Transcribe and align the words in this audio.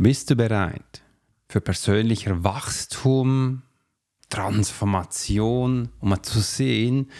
Bist 0.00 0.30
du 0.30 0.36
bereit 0.36 1.02
für 1.48 1.60
persönlicher 1.60 2.44
Wachstum, 2.44 3.62
Transformation, 4.30 5.88
um 5.98 6.10
mal 6.10 6.22
zu 6.22 6.38
sehen, 6.38 7.10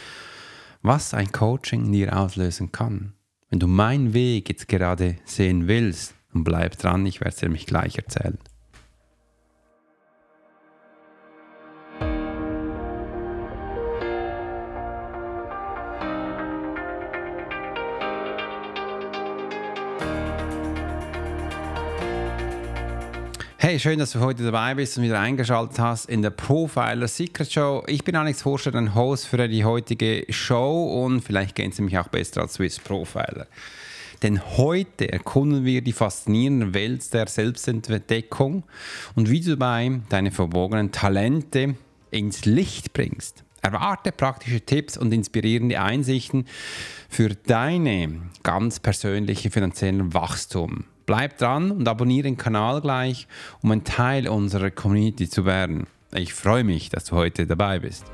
was 0.83 1.13
ein 1.13 1.33
Coaching 1.33 1.87
in 1.87 1.93
dir 1.93 2.17
auslösen 2.17 2.71
kann? 2.71 3.15
Wenn 3.51 3.59
du 3.59 3.67
meinen 3.67 4.15
Weg 4.15 4.49
jetzt 4.49 4.69
gerade 4.69 5.17
sehen 5.25 5.67
willst, 5.67 6.15
dann 6.33 6.45
bleib 6.45 6.79
dran, 6.79 7.05
ich 7.05 7.19
werde 7.19 7.31
es 7.31 7.37
dir 7.41 7.47
nämlich 7.47 7.67
gleich 7.67 7.97
erzählen. 7.97 8.39
Schön, 23.79 24.01
dass 24.01 24.11
du 24.11 24.19
heute 24.19 24.43
dabei 24.43 24.75
bist 24.75 24.99
und 24.99 25.05
wieder 25.05 25.21
eingeschaltet 25.21 25.79
hast 25.79 26.07
in 26.07 26.21
der 26.21 26.31
Profiler 26.31 27.07
Secret 27.07 27.53
Show. 27.53 27.85
Ich 27.87 28.03
bin 28.03 28.17
Alex 28.17 28.43
Forscher, 28.43 28.73
dein 28.73 28.97
Host 28.97 29.29
für 29.29 29.47
die 29.47 29.65
heutige 29.65 30.27
Show 30.31 31.05
und 31.05 31.21
vielleicht 31.21 31.55
kennst 31.55 31.79
du 31.79 31.85
mich 31.85 31.97
auch 31.97 32.09
besser 32.09 32.41
als 32.41 32.55
Swiss 32.55 32.81
Profiler. 32.81 33.47
Denn 34.25 34.45
heute 34.57 35.13
erkunden 35.13 35.65
wir 35.65 35.81
die 35.81 35.93
faszinierende 35.93 36.75
Welt 36.75 37.15
der 37.15 37.29
Selbstentdeckung 37.29 38.65
und 39.15 39.31
wie 39.31 39.41
du 39.41 39.51
dabei 39.51 40.01
deine 40.09 40.33
verborgenen 40.33 40.91
Talente 40.91 41.77
ins 42.11 42.47
Licht 42.47 42.93
bringst. 42.95 43.45
Erwarte 43.63 44.11
praktische 44.11 44.61
Tipps 44.61 44.97
und 44.97 45.13
inspirierende 45.13 45.81
Einsichten 45.81 46.47
für 47.09 47.29
deine 47.29 48.23
ganz 48.43 48.81
persönliche 48.81 49.53
finanzielle 49.53 50.13
Wachstum. 50.15 50.85
Bleib 51.09 51.39
dran 51.39 51.71
und 51.71 51.89
abonniere 51.89 52.25
den 52.25 52.37
Kanal 52.37 52.83
gleich, 52.83 53.27
um 53.63 53.71
ein 53.71 53.83
Teil 53.83 54.29
unserer 54.29 54.71
Community 54.71 55.27
zu 55.27 55.47
werden. 55.47 55.87
Ich 56.13 56.35
freue 56.35 56.65
mich, 56.65 56.91
dass 56.91 57.07
du 57.07 57.17
heute 57.17 57.47
dabei 57.47 57.79
bist. 57.79 58.05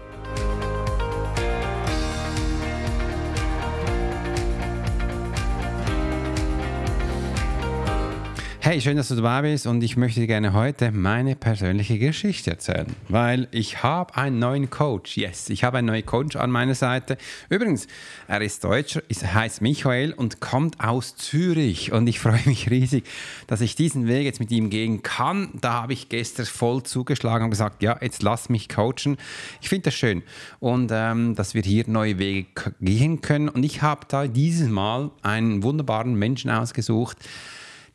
Hey, 8.66 8.80
schön, 8.80 8.96
dass 8.96 9.08
du 9.08 9.16
dabei 9.16 9.42
bist 9.42 9.66
und 9.66 9.84
ich 9.84 9.98
möchte 9.98 10.20
dir 10.20 10.26
gerne 10.26 10.54
heute 10.54 10.90
meine 10.90 11.36
persönliche 11.36 11.98
Geschichte 11.98 12.52
erzählen, 12.52 12.86
weil 13.10 13.46
ich 13.50 13.82
habe 13.82 14.16
einen 14.16 14.38
neuen 14.38 14.70
Coach. 14.70 15.18
Yes, 15.18 15.50
ich 15.50 15.64
habe 15.64 15.76
einen 15.76 15.88
neuen 15.88 16.06
Coach 16.06 16.34
an 16.36 16.50
meiner 16.50 16.74
Seite. 16.74 17.18
Übrigens, 17.50 17.86
er 18.26 18.40
ist 18.40 18.64
Deutscher, 18.64 19.02
er 19.06 19.34
heißt 19.34 19.60
Michael 19.60 20.14
und 20.14 20.40
kommt 20.40 20.80
aus 20.80 21.14
Zürich 21.14 21.92
und 21.92 22.06
ich 22.06 22.18
freue 22.18 22.40
mich 22.46 22.70
riesig, 22.70 23.04
dass 23.48 23.60
ich 23.60 23.76
diesen 23.76 24.08
Weg 24.08 24.24
jetzt 24.24 24.40
mit 24.40 24.50
ihm 24.50 24.70
gehen 24.70 25.02
kann. 25.02 25.50
Da 25.60 25.82
habe 25.82 25.92
ich 25.92 26.08
gestern 26.08 26.46
voll 26.46 26.84
zugeschlagen 26.84 27.44
und 27.44 27.50
gesagt, 27.50 27.82
ja, 27.82 27.98
jetzt 28.00 28.22
lass 28.22 28.48
mich 28.48 28.70
coachen. 28.70 29.18
Ich 29.60 29.68
finde 29.68 29.90
das 29.90 29.94
schön 29.94 30.22
und 30.60 30.90
ähm, 30.90 31.34
dass 31.34 31.52
wir 31.52 31.60
hier 31.60 31.84
neue 31.86 32.18
Wege 32.18 32.46
gehen 32.80 33.20
können 33.20 33.50
und 33.50 33.62
ich 33.62 33.82
habe 33.82 34.06
da 34.08 34.26
dieses 34.26 34.70
Mal 34.70 35.10
einen 35.20 35.62
wunderbaren 35.62 36.14
Menschen 36.14 36.50
ausgesucht, 36.50 37.18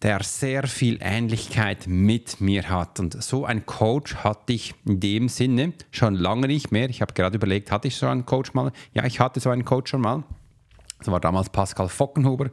der 0.02 0.23
sehr 0.23 0.67
viel 0.67 0.97
Ähnlichkeit 1.02 1.88
mit 1.88 2.39
mir 2.39 2.69
hat. 2.69 3.00
Und 3.00 3.22
so 3.22 3.45
ein 3.45 3.66
Coach 3.66 4.16
hatte 4.16 4.53
ich 4.53 4.73
in 4.86 5.00
dem 5.00 5.30
Sinne 5.30 5.73
schon 5.91 6.16
lange 6.16 6.47
nicht 6.47 6.72
mehr. 6.72 6.89
Ich 6.89 7.02
habe 7.02 7.14
gerade 7.14 7.36
überlegt, 7.36 7.72
hatte 7.72 7.88
ich 7.88 7.95
so 7.95 8.08
einen 8.08 8.25
Coach 8.25 8.53
mal? 8.53 8.72
Ja, 8.94 9.06
ich 9.06 9.19
hatte 9.19 9.39
so 9.39 9.50
einen 9.50 9.66
Coach 9.66 9.91
schon 9.91 10.02
mal. 10.02 10.23
Das 11.00 11.08
war 11.08 11.19
damals 11.19 11.50
Pascal 11.50 11.89
Fockenhuber 11.89 12.50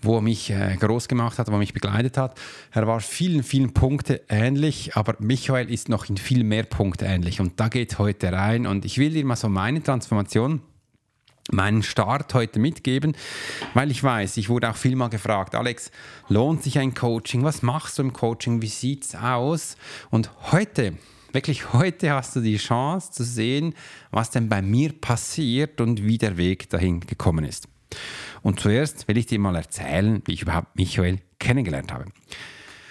wo 0.00 0.16
er 0.16 0.20
mich 0.20 0.50
äh, 0.50 0.76
groß 0.76 1.08
gemacht 1.08 1.38
hat, 1.38 1.48
wo 1.48 1.52
er 1.52 1.58
mich 1.58 1.72
begleitet 1.72 2.16
hat. 2.16 2.38
Er 2.72 2.86
war 2.86 3.00
vielen, 3.00 3.42
vielen 3.42 3.72
Punkten 3.74 4.18
ähnlich, 4.28 4.96
aber 4.96 5.16
Michael 5.18 5.70
ist 5.70 5.88
noch 5.88 6.08
in 6.08 6.16
viel 6.16 6.44
mehr 6.44 6.64
Punkten 6.64 7.06
ähnlich. 7.06 7.40
Und 7.40 7.58
da 7.58 7.68
geht 7.68 7.98
heute 7.98 8.32
rein. 8.32 8.66
Und 8.66 8.84
ich 8.84 8.98
will 8.98 9.10
dir 9.10 9.24
mal 9.24 9.36
so 9.36 9.48
meine 9.48 9.82
Transformation 9.82 10.60
meinen 11.50 11.82
Start 11.82 12.34
heute 12.34 12.58
mitgeben, 12.58 13.16
weil 13.74 13.90
ich 13.90 14.02
weiß, 14.02 14.36
ich 14.36 14.48
wurde 14.48 14.70
auch 14.70 14.76
viel 14.76 14.96
mal 14.96 15.08
gefragt, 15.08 15.54
Alex, 15.54 15.90
lohnt 16.28 16.62
sich 16.62 16.78
ein 16.78 16.94
Coaching? 16.94 17.44
Was 17.44 17.62
machst 17.62 17.98
du 17.98 18.02
im 18.02 18.12
Coaching? 18.12 18.62
Wie 18.62 18.68
sieht 18.68 19.04
es 19.04 19.14
aus? 19.14 19.76
Und 20.10 20.30
heute, 20.52 20.94
wirklich 21.32 21.72
heute 21.72 22.12
hast 22.12 22.36
du 22.36 22.40
die 22.40 22.58
Chance 22.58 23.12
zu 23.12 23.24
sehen, 23.24 23.74
was 24.10 24.30
denn 24.30 24.48
bei 24.48 24.62
mir 24.62 24.92
passiert 24.92 25.80
und 25.80 26.04
wie 26.04 26.18
der 26.18 26.36
Weg 26.36 26.68
dahin 26.70 27.00
gekommen 27.00 27.44
ist. 27.44 27.68
Und 28.42 28.60
zuerst 28.60 29.08
will 29.08 29.16
ich 29.16 29.26
dir 29.26 29.38
mal 29.38 29.56
erzählen, 29.56 30.22
wie 30.26 30.34
ich 30.34 30.42
überhaupt 30.42 30.76
Michael 30.76 31.20
kennengelernt 31.38 31.92
habe. 31.92 32.04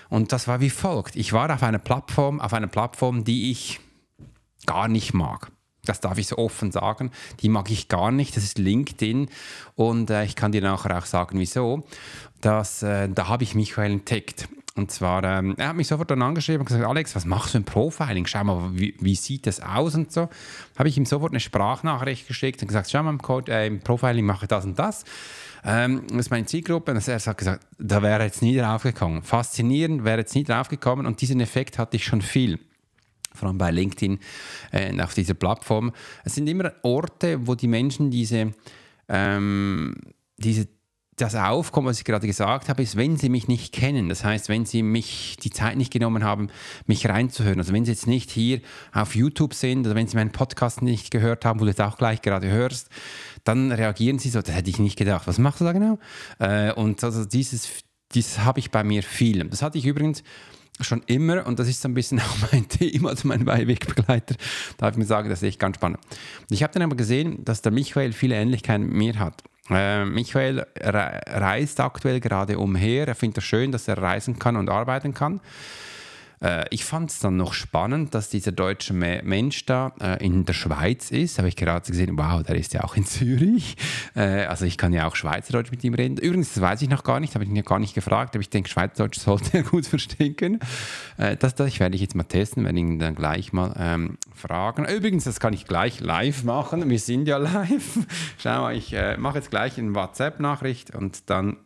Und 0.09 0.31
das 0.31 0.47
war 0.47 0.61
wie 0.61 0.69
folgt. 0.69 1.15
Ich 1.15 1.33
war 1.33 1.53
auf 1.53 1.63
einer 1.63 1.79
Plattform, 1.79 2.39
auf 2.39 2.53
einer 2.53 2.67
Plattform, 2.67 3.23
die 3.23 3.51
ich 3.51 3.79
gar 4.65 4.87
nicht 4.87 5.13
mag 5.13 5.51
das 5.87 5.99
darf 5.99 6.17
ich 6.17 6.27
so 6.27 6.37
offen 6.37 6.71
sagen, 6.71 7.11
die 7.41 7.49
mag 7.49 7.69
ich 7.71 7.87
gar 7.87 8.11
nicht, 8.11 8.35
das 8.35 8.43
ist 8.43 8.57
LinkedIn 8.57 9.29
und 9.75 10.09
äh, 10.09 10.23
ich 10.25 10.35
kann 10.35 10.51
dir 10.51 10.61
nachher 10.61 10.97
auch 10.97 11.05
sagen, 11.05 11.39
wieso. 11.39 11.83
Das, 12.41 12.83
äh, 12.83 13.09
da 13.09 13.27
habe 13.27 13.43
ich 13.43 13.55
Michael 13.55 13.91
entdeckt. 13.91 14.47
Und 14.77 14.91
zwar, 14.91 15.23
ähm, 15.23 15.55
er 15.57 15.69
hat 15.69 15.75
mich 15.75 15.87
sofort 15.87 16.11
dann 16.11 16.21
angeschrieben 16.21 16.61
und 16.61 16.67
gesagt, 16.67 16.85
Alex, 16.85 17.15
was 17.15 17.25
machst 17.25 17.55
du 17.55 17.57
im 17.57 17.63
Profiling? 17.63 18.27
Schau 18.27 18.43
mal, 18.43 18.69
wie, 18.73 18.93
wie 18.99 19.15
sieht 19.15 19.47
das 19.47 19.59
aus 19.59 19.95
und 19.95 20.11
so. 20.11 20.29
Habe 20.77 20.87
ich 20.87 20.97
ihm 20.97 21.05
sofort 21.05 21.31
eine 21.31 21.39
Sprachnachricht 21.39 22.27
geschickt 22.27 22.61
und 22.61 22.67
gesagt, 22.67 22.91
schau 22.91 23.01
mal, 23.01 23.09
im, 23.09 23.21
Code, 23.21 23.51
äh, 23.51 23.65
im 23.65 23.79
Profiling 23.79 24.23
mache 24.23 24.45
ich 24.45 24.49
das 24.49 24.65
und 24.65 24.77
das. 24.77 25.03
Ähm, 25.65 26.03
das 26.09 26.17
ist 26.17 26.29
meine 26.29 26.45
Zielgruppe. 26.45 26.91
Und 26.91 27.07
er 27.07 27.19
hat 27.19 27.37
gesagt, 27.37 27.65
da 27.79 28.03
wäre 28.03 28.23
jetzt 28.23 28.43
nie 28.43 28.55
drauf 28.55 28.83
gekommen. 28.83 29.23
Faszinierend, 29.23 30.03
wäre 30.03 30.19
jetzt 30.19 30.35
nie 30.35 30.43
drauf 30.43 30.69
gekommen. 30.69 31.07
Und 31.07 31.21
diesen 31.21 31.39
Effekt 31.39 31.79
hatte 31.79 31.97
ich 31.97 32.05
schon 32.05 32.21
viel 32.21 32.59
vor 33.37 33.47
allem 33.47 33.57
bei 33.57 33.71
LinkedIn 33.71 34.19
äh, 34.71 35.01
auf 35.01 35.13
dieser 35.13 35.33
Plattform. 35.33 35.93
Es 36.23 36.35
sind 36.35 36.47
immer 36.47 36.73
Orte, 36.83 37.47
wo 37.47 37.55
die 37.55 37.67
Menschen 37.67 38.11
diese, 38.11 38.53
ähm, 39.07 39.95
diese 40.37 40.67
das 41.17 41.33
Aufkommen, 41.33 41.87
was 41.87 41.97
ich 41.97 42.05
gerade 42.05 42.27
gesagt 42.27 42.69
habe, 42.69 42.83
ist, 42.83 42.95
wenn 42.95 43.17
sie 43.17 43.29
mich 43.29 43.47
nicht 43.47 43.73
kennen. 43.73 44.07
Das 44.07 44.23
heißt, 44.23 44.49
wenn 44.49 44.65
sie 44.65 44.83
mich 44.83 45.35
die 45.41 45.49
Zeit 45.49 45.75
nicht 45.75 45.91
genommen 45.91 46.23
haben, 46.23 46.49
mich 46.85 47.09
reinzuhören. 47.09 47.59
Also 47.59 47.73
wenn 47.73 47.85
sie 47.85 47.91
jetzt 47.91 48.05
nicht 48.05 48.29
hier 48.29 48.61
auf 48.93 49.15
YouTube 49.15 49.55
sind 49.55 49.87
oder 49.87 49.95
wenn 49.95 50.07
sie 50.07 50.15
meinen 50.15 50.31
Podcast 50.31 50.83
nicht 50.83 51.09
gehört 51.09 51.43
haben, 51.43 51.59
wo 51.59 51.63
du 51.63 51.71
jetzt 51.71 51.81
auch 51.81 51.97
gleich 51.97 52.21
gerade 52.21 52.47
hörst, 52.47 52.89
dann 53.43 53.71
reagieren 53.71 54.19
sie 54.19 54.29
so, 54.29 54.41
das 54.41 54.53
hätte 54.53 54.69
ich 54.69 54.77
nicht 54.77 54.95
gedacht. 54.95 55.25
Was 55.25 55.39
machst 55.39 55.59
du 55.59 55.65
da 55.65 55.71
genau? 55.71 55.97
Äh, 56.37 56.71
und 56.73 57.03
also 57.03 57.25
dieses, 57.25 57.67
dieses 58.13 58.39
habe 58.39 58.59
ich 58.59 58.69
bei 58.69 58.83
mir 58.83 59.01
viel. 59.01 59.43
Das 59.49 59.63
hatte 59.63 59.79
ich 59.79 59.87
übrigens 59.87 60.23
schon 60.81 61.01
immer, 61.07 61.45
und 61.45 61.59
das 61.59 61.67
ist 61.67 61.81
so 61.81 61.87
ein 61.87 61.93
bisschen 61.93 62.19
auch 62.21 62.51
mein 62.51 62.67
Thema, 62.67 63.09
also 63.09 63.27
mein 63.27 63.45
Weihwegbegleiter, 63.45 64.35
darf 64.77 64.91
ich 64.91 64.97
mir 64.97 65.05
sagen, 65.05 65.29
das 65.29 65.41
ist 65.41 65.47
echt 65.47 65.59
ganz 65.59 65.77
spannend. 65.77 65.99
Ich 66.49 66.63
habe 66.63 66.73
dann 66.73 66.83
aber 66.83 66.95
gesehen, 66.95 67.43
dass 67.43 67.61
der 67.61 67.71
Michael 67.71 68.13
viele 68.13 68.35
Ähnlichkeiten 68.35 68.85
mit 68.85 68.95
mir 68.95 69.19
hat. 69.19 69.43
Äh, 69.69 70.05
Michael 70.05 70.65
reist 70.79 71.79
aktuell 71.79 72.19
gerade 72.19 72.57
umher. 72.57 73.07
Er 73.07 73.15
findet 73.15 73.39
es 73.39 73.43
schön, 73.43 73.71
dass 73.71 73.87
er 73.87 73.97
reisen 73.97 74.39
kann 74.39 74.55
und 74.55 74.69
arbeiten 74.69 75.13
kann. 75.13 75.41
Äh, 76.41 76.65
ich 76.69 76.85
fand 76.85 77.11
es 77.11 77.19
dann 77.19 77.37
noch 77.37 77.53
spannend, 77.53 78.13
dass 78.13 78.29
dieser 78.29 78.51
deutsche 78.51 78.93
Mensch 78.93 79.65
da 79.65 79.93
äh, 79.99 80.23
in 80.23 80.45
der 80.45 80.53
Schweiz 80.53 81.11
ist. 81.11 81.37
Habe 81.37 81.47
ich 81.47 81.55
gerade 81.55 81.89
gesehen, 81.89 82.17
wow, 82.17 82.43
der 82.43 82.55
ist 82.55 82.73
ja 82.73 82.83
auch 82.83 82.95
in 82.95 83.05
Zürich. 83.07 83.75
Äh, 84.15 84.45
also 84.45 84.65
ich 84.65 84.77
kann 84.77 84.93
ja 84.93 85.07
auch 85.07 85.15
Schweizerdeutsch 85.15 85.71
mit 85.71 85.83
ihm 85.83 85.93
reden. 85.93 86.17
Übrigens, 86.17 86.53
das 86.53 86.61
weiß 86.61 86.81
ich 86.81 86.89
noch 86.89 87.03
gar 87.03 87.19
nicht, 87.19 87.33
habe 87.35 87.43
ich 87.43 87.49
ihn 87.49 87.55
ja 87.55 87.63
gar 87.63 87.79
nicht 87.79 87.95
gefragt, 87.95 88.35
aber 88.35 88.41
ich 88.41 88.49
denke, 88.49 88.69
Schweizerdeutsch 88.69 89.19
sollte 89.19 89.57
er 89.57 89.63
gut 89.63 89.85
verstehen 89.85 90.35
können. 90.35 90.59
das, 91.17 91.55
das 91.55 91.79
werde 91.79 91.95
ich 91.95 92.01
jetzt 92.01 92.15
mal 92.15 92.23
testen, 92.23 92.63
werde 92.63 92.79
ihn 92.79 92.99
dann 92.99 93.15
gleich 93.15 93.53
mal 93.53 93.73
ähm, 93.77 94.17
fragen. 94.33 94.85
Übrigens, 94.85 95.23
das 95.23 95.39
kann 95.39 95.53
ich 95.53 95.65
gleich 95.65 95.99
live 95.99 96.43
machen. 96.43 96.89
Wir 96.89 96.99
sind 96.99 97.27
ja 97.27 97.37
live. 97.37 97.99
Schau 98.37 98.61
mal, 98.61 98.75
ich 98.75 98.93
äh, 98.93 99.17
mache 99.17 99.37
jetzt 99.37 99.49
gleich 99.49 99.77
eine 99.77 99.93
WhatsApp-Nachricht 99.95 100.95
und 100.95 101.29
dann 101.29 101.57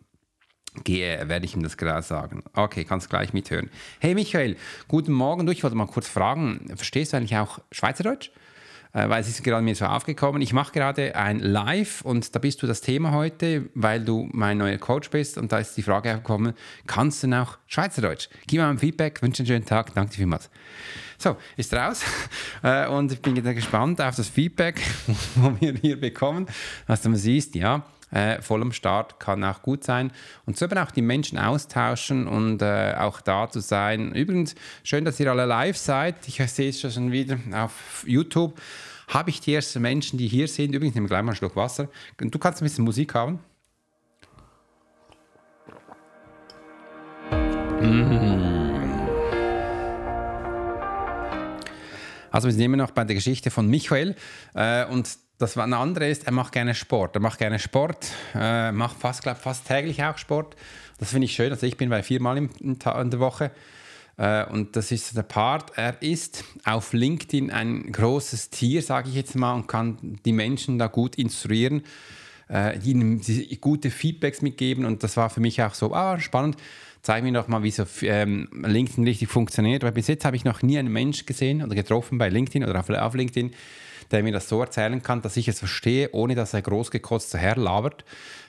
gehe, 0.83 1.27
werde 1.27 1.45
ich 1.45 1.55
ihm 1.55 1.63
das 1.63 1.77
gerade 1.77 2.01
sagen. 2.01 2.43
Okay, 2.53 2.85
kannst 2.85 3.09
gleich 3.09 3.33
mithören. 3.33 3.69
Hey 3.99 4.15
Michael, 4.15 4.55
guten 4.87 5.11
Morgen. 5.11 5.45
Du, 5.45 5.51
ich 5.51 5.63
wollte 5.63 5.75
mal 5.75 5.87
kurz 5.87 6.07
fragen, 6.07 6.65
verstehst 6.75 7.13
du 7.13 7.17
eigentlich 7.17 7.37
auch 7.37 7.59
Schweizerdeutsch? 7.71 8.31
Äh, 8.93 9.07
weil 9.07 9.21
es 9.21 9.29
ist 9.29 9.43
gerade 9.43 9.63
mir 9.63 9.75
so 9.75 9.85
aufgekommen. 9.85 10.41
Ich 10.41 10.51
mache 10.51 10.73
gerade 10.73 11.15
ein 11.15 11.39
Live 11.39 12.01
und 12.01 12.35
da 12.35 12.39
bist 12.39 12.61
du 12.61 12.67
das 12.67 12.81
Thema 12.81 13.11
heute, 13.11 13.69
weil 13.73 14.03
du 14.03 14.27
mein 14.33 14.57
neuer 14.57 14.77
Coach 14.77 15.09
bist 15.09 15.37
und 15.37 15.51
da 15.51 15.59
ist 15.59 15.77
die 15.77 15.83
Frage 15.83 16.13
gekommen, 16.13 16.53
kannst 16.87 17.23
du 17.23 17.33
auch 17.39 17.57
Schweizerdeutsch? 17.67 18.27
Gib 18.47 18.59
mir 18.59 18.67
ein 18.67 18.79
Feedback, 18.79 19.21
wünsche 19.21 19.43
einen 19.43 19.47
schönen 19.47 19.65
Tag, 19.65 19.93
danke 19.93 20.11
dir 20.11 20.17
vielmals. 20.17 20.49
So, 21.17 21.37
ist 21.55 21.73
raus 21.73 22.03
äh, 22.63 22.87
und 22.87 23.13
ich 23.13 23.21
bin 23.21 23.35
gespannt 23.35 24.01
auf 24.01 24.15
das 24.15 24.27
Feedback, 24.27 24.81
wo 25.35 25.53
wir 25.59 25.73
hier 25.73 25.99
bekommen, 25.99 26.47
was 26.87 27.01
du 27.01 27.15
siehst, 27.15 27.55
ja 27.55 27.85
äh, 28.11 28.41
voll 28.41 28.61
am 28.61 28.71
Start 28.71 29.19
kann 29.19 29.43
auch 29.43 29.61
gut 29.61 29.83
sein. 29.83 30.11
Und 30.45 30.57
so 30.57 30.65
eben 30.65 30.77
auch 30.77 30.91
die 30.91 31.01
Menschen 31.01 31.37
austauschen 31.37 32.27
und 32.27 32.61
äh, 32.61 32.95
auch 32.97 33.21
da 33.21 33.49
zu 33.49 33.59
sein. 33.59 34.13
Übrigens, 34.13 34.55
schön, 34.83 35.05
dass 35.05 35.19
ihr 35.19 35.31
alle 35.31 35.45
live 35.45 35.77
seid. 35.77 36.27
Ich 36.27 36.37
sehe 36.51 36.69
es 36.69 36.81
schon 36.81 37.11
wieder 37.11 37.37
auf 37.53 38.03
YouTube. 38.05 38.59
Habe 39.07 39.29
ich 39.29 39.41
die 39.41 39.53
ersten 39.53 39.81
Menschen, 39.81 40.17
die 40.17 40.27
hier 40.27 40.47
sind? 40.47 40.73
Übrigens, 40.73 40.91
ich 40.91 40.95
nehme 40.95 41.07
gleich 41.07 41.21
mal 41.21 41.31
einen 41.31 41.35
Schluck 41.35 41.55
Wasser. 41.55 41.89
Du 42.17 42.39
kannst 42.39 42.61
ein 42.61 42.65
bisschen 42.65 42.85
Musik 42.85 43.13
haben. 43.13 43.39
Mhm. 47.81 48.61
Also 52.31 52.47
wir 52.47 52.53
sind 52.53 52.61
immer 52.61 52.77
noch 52.77 52.91
bei 52.91 53.03
der 53.03 53.15
Geschichte 53.15 53.51
von 53.51 53.67
Michael 53.67 54.15
äh, 54.53 54.85
und 54.85 55.17
das 55.41 55.57
eine 55.57 55.77
andere 55.77 56.09
ist, 56.09 56.25
er 56.25 56.31
macht 56.31 56.53
gerne 56.53 56.75
Sport. 56.75 57.15
Er 57.15 57.21
macht 57.21 57.39
gerne 57.39 57.59
Sport, 57.59 58.07
äh, 58.35 58.71
macht 58.71 58.97
fast, 58.97 59.23
glaub, 59.23 59.37
fast 59.37 59.67
täglich 59.67 60.03
auch 60.03 60.17
Sport. 60.17 60.55
Das 60.99 61.11
finde 61.11 61.25
ich 61.25 61.33
schön. 61.33 61.51
Also 61.51 61.65
ich 61.65 61.77
bin 61.77 61.89
bei 61.89 62.03
viermal 62.03 62.37
in, 62.37 62.49
in, 62.59 62.77
in 62.79 63.09
der 63.09 63.19
Woche. 63.19 63.51
Äh, 64.17 64.45
und 64.45 64.75
das 64.75 64.91
ist 64.91 65.17
der 65.17 65.23
Part. 65.23 65.71
Er 65.77 66.01
ist 66.01 66.43
auf 66.63 66.93
LinkedIn 66.93 67.51
ein 67.51 67.91
großes 67.91 68.49
Tier, 68.49 68.81
sage 68.81 69.09
ich 69.09 69.15
jetzt 69.15 69.35
mal, 69.35 69.53
und 69.53 69.67
kann 69.67 70.19
die 70.25 70.33
Menschen 70.33 70.77
da 70.77 70.87
gut 70.87 71.15
instruieren, 71.15 71.83
äh, 72.49 72.77
ihnen 72.79 73.21
gute 73.59 73.89
Feedbacks 73.89 74.41
mitgeben. 74.41 74.85
Und 74.85 75.03
das 75.03 75.17
war 75.17 75.29
für 75.29 75.39
mich 75.39 75.61
auch 75.63 75.73
so 75.73 75.93
ah, 75.93 76.19
spannend 76.19 76.57
zeig 77.01 77.23
mir 77.23 77.33
doch 77.33 77.47
mal, 77.47 77.63
wie 77.63 77.71
so 77.71 77.85
ähm, 78.03 78.47
LinkedIn 78.51 79.03
richtig 79.03 79.29
funktioniert. 79.29 79.83
Weil 79.83 79.91
bis 79.91 80.07
jetzt 80.07 80.25
habe 80.25 80.35
ich 80.35 80.45
noch 80.45 80.61
nie 80.61 80.77
einen 80.77 80.91
Mensch 80.91 81.25
gesehen 81.25 81.63
oder 81.63 81.75
getroffen 81.75 82.17
bei 82.17 82.29
LinkedIn 82.29 82.63
oder 82.63 82.79
auf, 82.79 82.89
auf 82.89 83.13
LinkedIn, 83.13 83.51
der 84.11 84.23
mir 84.23 84.31
das 84.31 84.49
so 84.49 84.61
erzählen 84.61 85.01
kann, 85.01 85.21
dass 85.21 85.37
ich 85.37 85.47
es 85.47 85.59
verstehe, 85.59 86.09
ohne 86.11 86.35
dass 86.35 86.53
er 86.53 86.61
großgekotzt 86.61 87.33
daherlabert. 87.33 88.05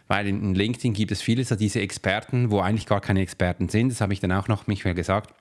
Weil 0.09 0.26
in 0.26 0.55
LinkedIn 0.55 0.93
gibt 0.93 1.12
es 1.12 1.23
viele 1.23 1.44
so 1.44 1.55
diese 1.55 1.81
Experten, 1.81 2.50
wo 2.50 2.61
eigentlich 2.61 2.87
gar 2.87 3.00
keine 3.00 3.20
Experten 3.20 3.69
sind. 3.69 3.91
Das 3.91 4.00
habe 4.00 4.12
ich 4.12 4.20
dann 4.20 4.32
auch 4.32 4.49
noch 4.49 4.67
Michael 4.67 4.94
gesagt. 4.94 5.35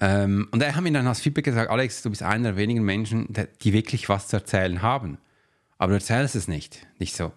Ähm, 0.00 0.48
und 0.50 0.62
er 0.62 0.74
hat 0.74 0.82
mir 0.82 0.92
dann 0.92 1.06
als 1.06 1.20
Feedback 1.20 1.44
gesagt, 1.44 1.70
Alex, 1.70 2.02
du 2.02 2.10
bist 2.10 2.22
einer 2.22 2.50
der 2.50 2.56
wenigen 2.56 2.84
Menschen, 2.84 3.28
die 3.62 3.72
wirklich 3.72 4.08
was 4.08 4.28
zu 4.28 4.36
erzählen 4.36 4.82
haben. 4.82 5.18
Aber 5.78 5.90
du 5.90 5.96
erzählst 5.96 6.36
es 6.36 6.48
nicht. 6.48 6.86
Nicht 6.98 7.16
so. 7.16 7.32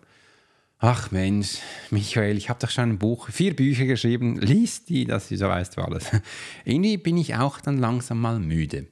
Ach 0.79 1.09
Mensch, 1.09 1.57
Michael, 1.89 2.37
ich 2.37 2.49
habe 2.49 2.59
doch 2.59 2.69
schon 2.69 2.91
ein 2.91 2.99
Buch, 2.99 3.29
vier 3.31 3.55
Bücher 3.55 3.85
geschrieben, 3.85 4.37
lies 4.39 4.85
die, 4.85 5.05
dass 5.05 5.27
du 5.27 5.35
so 5.35 5.47
weißt 5.47 5.75
du 5.75 5.81
alles. 5.81 6.11
Irgendwie 6.65 6.97
bin 6.97 7.17
ich 7.17 7.35
auch 7.35 7.59
dann 7.59 7.79
langsam 7.79 8.21
mal 8.21 8.39
müde. 8.39 8.85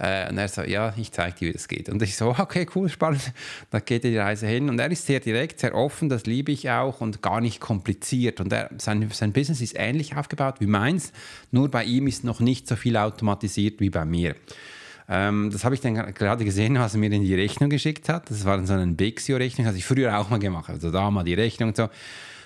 Äh, 0.00 0.30
und 0.30 0.38
er 0.38 0.48
so, 0.48 0.62
ja, 0.62 0.94
ich 0.96 1.12
zeige 1.12 1.36
dir, 1.36 1.48
wie 1.48 1.52
das 1.52 1.68
geht. 1.68 1.90
Und 1.90 2.00
ich 2.00 2.16
so, 2.16 2.34
okay, 2.38 2.66
cool, 2.74 2.88
spannend. 2.88 3.32
Da 3.70 3.80
geht 3.80 4.04
die 4.04 4.16
Reise 4.16 4.46
hin. 4.46 4.70
Und 4.70 4.78
er 4.78 4.90
ist 4.90 5.04
sehr 5.04 5.20
direkt, 5.20 5.60
sehr 5.60 5.74
offen, 5.74 6.08
das 6.08 6.24
liebe 6.24 6.52
ich 6.52 6.70
auch 6.70 7.02
und 7.02 7.20
gar 7.20 7.42
nicht 7.42 7.60
kompliziert. 7.60 8.40
Und 8.40 8.50
er, 8.50 8.70
sein, 8.78 9.10
sein 9.12 9.32
Business 9.32 9.60
ist 9.60 9.74
ähnlich 9.76 10.16
aufgebaut 10.16 10.56
wie 10.58 10.66
meins, 10.66 11.12
nur 11.50 11.70
bei 11.70 11.84
ihm 11.84 12.06
ist 12.06 12.24
noch 12.24 12.40
nicht 12.40 12.66
so 12.66 12.76
viel 12.76 12.96
automatisiert 12.96 13.80
wie 13.80 13.90
bei 13.90 14.06
mir. 14.06 14.36
Ähm, 15.06 15.50
das 15.52 15.64
habe 15.64 15.74
ich 15.74 15.82
dann 15.82 15.94
gerade 16.14 16.44
gesehen, 16.46 16.78
was 16.78 16.94
er 16.94 17.00
mir 17.00 17.12
in 17.12 17.22
die 17.22 17.34
Rechnung 17.34 17.68
geschickt 17.68 18.08
hat. 18.08 18.30
Das 18.30 18.46
war 18.46 18.64
so 18.64 18.72
eine 18.72 18.86
Bexio-Rechnung, 18.86 19.64
das 19.64 19.72
habe 19.72 19.78
ich 19.78 19.84
früher 19.84 20.18
auch 20.18 20.30
mal 20.30 20.38
gemacht. 20.38 20.70
Also 20.70 20.90
da 20.90 21.10
mal 21.10 21.24
die 21.24 21.34
Rechnung 21.34 21.70
und 21.70 21.76
so. 21.76 21.90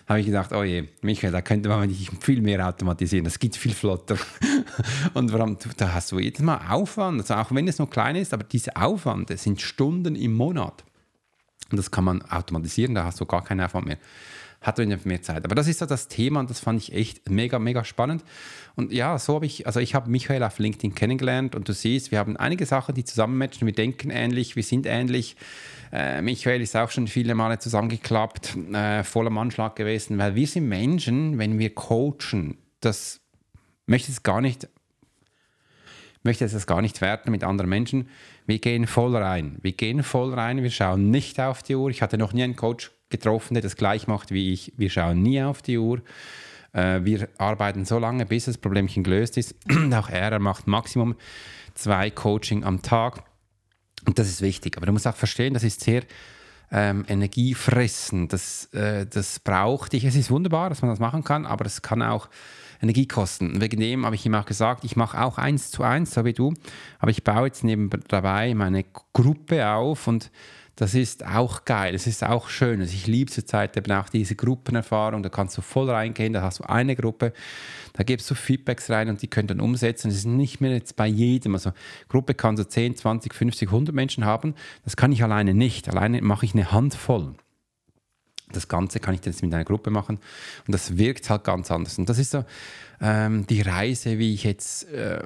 Habe 0.06 0.20
ich 0.20 0.26
gedacht, 0.26 0.52
oh 0.52 0.62
je, 0.62 0.88
Michael, 1.00 1.32
da 1.32 1.40
könnte 1.40 1.68
man 1.70 1.88
nicht 1.88 2.10
viel 2.22 2.42
mehr 2.42 2.66
automatisieren, 2.68 3.24
das 3.24 3.38
geht 3.38 3.56
viel 3.56 3.72
flotter. 3.72 4.16
und 5.14 5.32
warum, 5.32 5.56
da 5.78 5.94
hast 5.94 6.12
du 6.12 6.18
jedes 6.18 6.42
Mal 6.42 6.60
Aufwand, 6.68 7.20
also 7.20 7.34
auch 7.34 7.54
wenn 7.54 7.66
es 7.66 7.78
noch 7.78 7.88
klein 7.88 8.16
ist, 8.16 8.34
aber 8.34 8.44
diese 8.44 8.76
Aufwand, 8.76 9.30
das 9.30 9.42
sind 9.42 9.62
Stunden 9.62 10.14
im 10.14 10.34
Monat. 10.34 10.84
Und 11.70 11.78
das 11.78 11.90
kann 11.90 12.04
man 12.04 12.22
automatisieren, 12.22 12.94
da 12.94 13.04
hast 13.04 13.20
du 13.20 13.24
gar 13.24 13.42
keinen 13.42 13.62
Aufwand 13.62 13.86
mehr 13.86 13.98
hat 14.64 14.78
er 14.78 14.86
mehr 14.86 15.22
Zeit. 15.22 15.44
Aber 15.44 15.54
das 15.54 15.68
ist 15.68 15.78
so 15.78 15.86
das 15.86 16.08
Thema 16.08 16.40
und 16.40 16.48
das 16.48 16.58
fand 16.58 16.80
ich 16.80 16.92
echt 16.94 17.28
mega, 17.28 17.58
mega 17.58 17.84
spannend. 17.84 18.24
Und 18.76 18.92
ja, 18.92 19.18
so 19.18 19.36
habe 19.36 19.46
ich, 19.46 19.66
also 19.66 19.78
ich 19.78 19.94
habe 19.94 20.10
Michael 20.10 20.42
auf 20.42 20.58
LinkedIn 20.58 20.94
kennengelernt 20.94 21.54
und 21.54 21.68
du 21.68 21.74
siehst, 21.74 22.10
wir 22.10 22.18
haben 22.18 22.36
einige 22.36 22.64
Sachen, 22.64 22.94
die 22.94 23.04
zusammenmatchen. 23.04 23.66
Wir 23.66 23.74
denken 23.74 24.10
ähnlich, 24.10 24.56
wir 24.56 24.62
sind 24.62 24.86
ähnlich. 24.86 25.36
Äh, 25.92 26.22
Michael 26.22 26.62
ist 26.62 26.74
auch 26.76 26.90
schon 26.90 27.06
viele 27.06 27.34
Male 27.34 27.58
zusammengeklappt, 27.58 28.56
äh, 28.72 29.04
voller 29.04 29.30
Anschlag 29.38 29.76
gewesen, 29.76 30.18
weil 30.18 30.34
wir 30.34 30.46
sind 30.46 30.68
Menschen, 30.68 31.38
wenn 31.38 31.58
wir 31.58 31.74
coachen, 31.74 32.56
das 32.80 33.20
möchte 33.86 34.10
ich 34.10 34.22
gar 34.22 34.40
nicht 34.40 34.68
möchte 36.24 36.46
es 36.46 36.66
gar 36.66 36.80
nicht 36.80 37.02
werten 37.02 37.30
mit 37.30 37.44
anderen 37.44 37.68
Menschen. 37.68 38.08
Wir 38.46 38.58
gehen 38.58 38.86
voll 38.86 39.14
rein. 39.14 39.58
Wir 39.60 39.72
gehen 39.72 40.02
voll 40.02 40.32
rein. 40.32 40.62
Wir 40.62 40.70
schauen 40.70 41.10
nicht 41.10 41.38
auf 41.38 41.62
die 41.62 41.74
Uhr. 41.74 41.90
Ich 41.90 42.00
hatte 42.00 42.16
noch 42.16 42.32
nie 42.32 42.42
einen 42.42 42.56
Coach 42.56 42.90
getroffen, 43.18 43.54
der 43.54 43.62
das 43.62 43.76
gleich 43.76 44.06
macht 44.06 44.30
wie 44.30 44.52
ich. 44.52 44.72
Wir 44.76 44.90
schauen 44.90 45.22
nie 45.22 45.42
auf 45.42 45.62
die 45.62 45.78
Uhr. 45.78 46.02
Äh, 46.72 47.00
wir 47.04 47.28
arbeiten 47.38 47.84
so 47.84 47.98
lange, 47.98 48.26
bis 48.26 48.46
das 48.46 48.58
Problemchen 48.58 49.04
gelöst 49.04 49.36
ist. 49.36 49.54
Auch 49.94 50.08
er, 50.08 50.32
er 50.32 50.38
macht 50.38 50.66
Maximum 50.66 51.14
zwei 51.74 52.10
Coaching 52.10 52.64
am 52.64 52.82
Tag. 52.82 53.24
Und 54.06 54.18
das 54.18 54.28
ist 54.28 54.42
wichtig. 54.42 54.76
Aber 54.76 54.86
du 54.86 54.92
musst 54.92 55.06
auch 55.06 55.16
verstehen, 55.16 55.54
das 55.54 55.64
ist 55.64 55.80
sehr 55.80 56.02
ähm, 56.70 57.04
energiefressen. 57.08 58.28
Das, 58.28 58.66
äh, 58.74 59.06
das 59.06 59.40
braucht 59.40 59.92
dich. 59.92 60.04
Es 60.04 60.14
ist 60.14 60.30
wunderbar, 60.30 60.68
dass 60.68 60.82
man 60.82 60.90
das 60.90 60.98
machen 60.98 61.24
kann, 61.24 61.46
aber 61.46 61.64
es 61.64 61.82
kann 61.82 62.02
auch 62.02 62.28
Energie 62.82 63.06
kosten. 63.06 63.60
Wegen 63.60 63.80
dem 63.80 64.04
habe 64.04 64.14
ich 64.14 64.26
ihm 64.26 64.34
auch 64.34 64.44
gesagt, 64.44 64.84
ich 64.84 64.96
mache 64.96 65.22
auch 65.22 65.38
eins 65.38 65.70
zu 65.70 65.82
eins, 65.82 66.12
so 66.12 66.24
wie 66.24 66.32
du, 66.32 66.52
aber 66.98 67.10
ich 67.10 67.24
baue 67.24 67.46
jetzt 67.46 67.64
neben 67.64 67.88
dabei 68.08 68.54
meine 68.54 68.84
Gruppe 69.12 69.66
auf 69.68 70.06
und 70.06 70.30
das 70.76 70.94
ist 70.94 71.24
auch 71.24 71.64
geil, 71.64 71.94
es 71.94 72.06
ist 72.06 72.24
auch 72.24 72.48
schön. 72.48 72.80
Also 72.80 72.92
ich 72.92 73.06
liebe 73.06 73.30
zurzeit 73.30 73.76
eben 73.76 73.92
auch 73.92 74.08
diese 74.08 74.34
Gruppenerfahrung, 74.34 75.22
da 75.22 75.28
kannst 75.28 75.56
du 75.56 75.62
voll 75.62 75.88
reingehen, 75.88 76.32
da 76.32 76.42
hast 76.42 76.58
du 76.58 76.64
eine 76.64 76.96
Gruppe, 76.96 77.32
da 77.92 78.02
gibst 78.02 78.28
du 78.30 78.34
Feedbacks 78.34 78.90
rein 78.90 79.08
und 79.08 79.22
die 79.22 79.28
können 79.28 79.46
dann 79.46 79.60
umsetzen. 79.60 80.08
Das 80.08 80.18
ist 80.18 80.26
nicht 80.26 80.60
mehr 80.60 80.72
jetzt 80.72 80.96
bei 80.96 81.06
jedem. 81.06 81.54
Also 81.54 81.72
Gruppe 82.08 82.34
kann 82.34 82.56
so 82.56 82.64
10, 82.64 82.96
20, 82.96 83.32
50, 83.34 83.68
100 83.68 83.94
Menschen 83.94 84.24
haben, 84.24 84.54
das 84.84 84.96
kann 84.96 85.12
ich 85.12 85.22
alleine 85.22 85.54
nicht. 85.54 85.88
Alleine 85.88 86.20
mache 86.22 86.44
ich 86.44 86.54
eine 86.54 86.72
Handvoll. 86.72 87.34
Das 88.52 88.68
Ganze 88.68 89.00
kann 89.00 89.14
ich 89.14 89.24
jetzt 89.24 89.42
mit 89.42 89.54
einer 89.54 89.64
Gruppe 89.64 89.90
machen 89.90 90.18
und 90.66 90.72
das 90.72 90.96
wirkt 90.98 91.30
halt 91.30 91.44
ganz 91.44 91.70
anders. 91.70 91.98
Und 91.98 92.08
das 92.08 92.18
ist 92.18 92.32
so 92.32 92.44
ähm, 93.00 93.46
die 93.46 93.62
Reise, 93.62 94.18
wie 94.18 94.34
ich 94.34 94.42
jetzt... 94.44 94.90
Äh, 94.90 95.22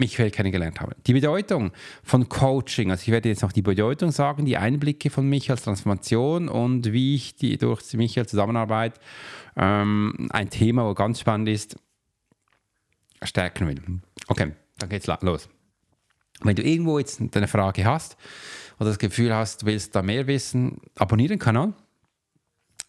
Michael 0.00 0.30
kennengelernt 0.30 0.80
habe. 0.80 0.96
Die 1.06 1.12
Bedeutung 1.12 1.72
von 2.02 2.28
Coaching, 2.28 2.90
also 2.90 3.02
ich 3.02 3.08
werde 3.10 3.28
jetzt 3.28 3.42
noch 3.42 3.52
die 3.52 3.62
Bedeutung 3.62 4.10
sagen, 4.10 4.44
die 4.44 4.56
Einblicke 4.56 5.10
von 5.10 5.28
mich 5.28 5.50
als 5.50 5.62
Transformation 5.62 6.48
und 6.48 6.92
wie 6.92 7.14
ich 7.14 7.36
die 7.36 7.58
durch 7.58 7.92
Michael 7.94 8.26
Zusammenarbeit 8.26 8.98
ähm, 9.56 10.28
ein 10.30 10.50
Thema, 10.50 10.84
wo 10.86 10.94
ganz 10.94 11.20
spannend 11.20 11.48
ist, 11.48 11.76
stärken 13.22 13.68
will. 13.68 14.00
Okay, 14.28 14.52
dann 14.78 14.88
geht's 14.88 15.06
los. 15.06 15.48
Wenn 16.42 16.56
du 16.56 16.62
irgendwo 16.62 16.98
jetzt 16.98 17.20
eine 17.20 17.48
Frage 17.48 17.84
hast 17.84 18.16
oder 18.78 18.90
das 18.90 18.98
Gefühl 18.98 19.34
hast, 19.34 19.62
du 19.62 19.66
willst 19.66 19.94
da 19.94 20.02
mehr 20.02 20.26
wissen, 20.26 20.80
abonniere 20.96 21.30
den 21.30 21.38
Kanal. 21.38 21.74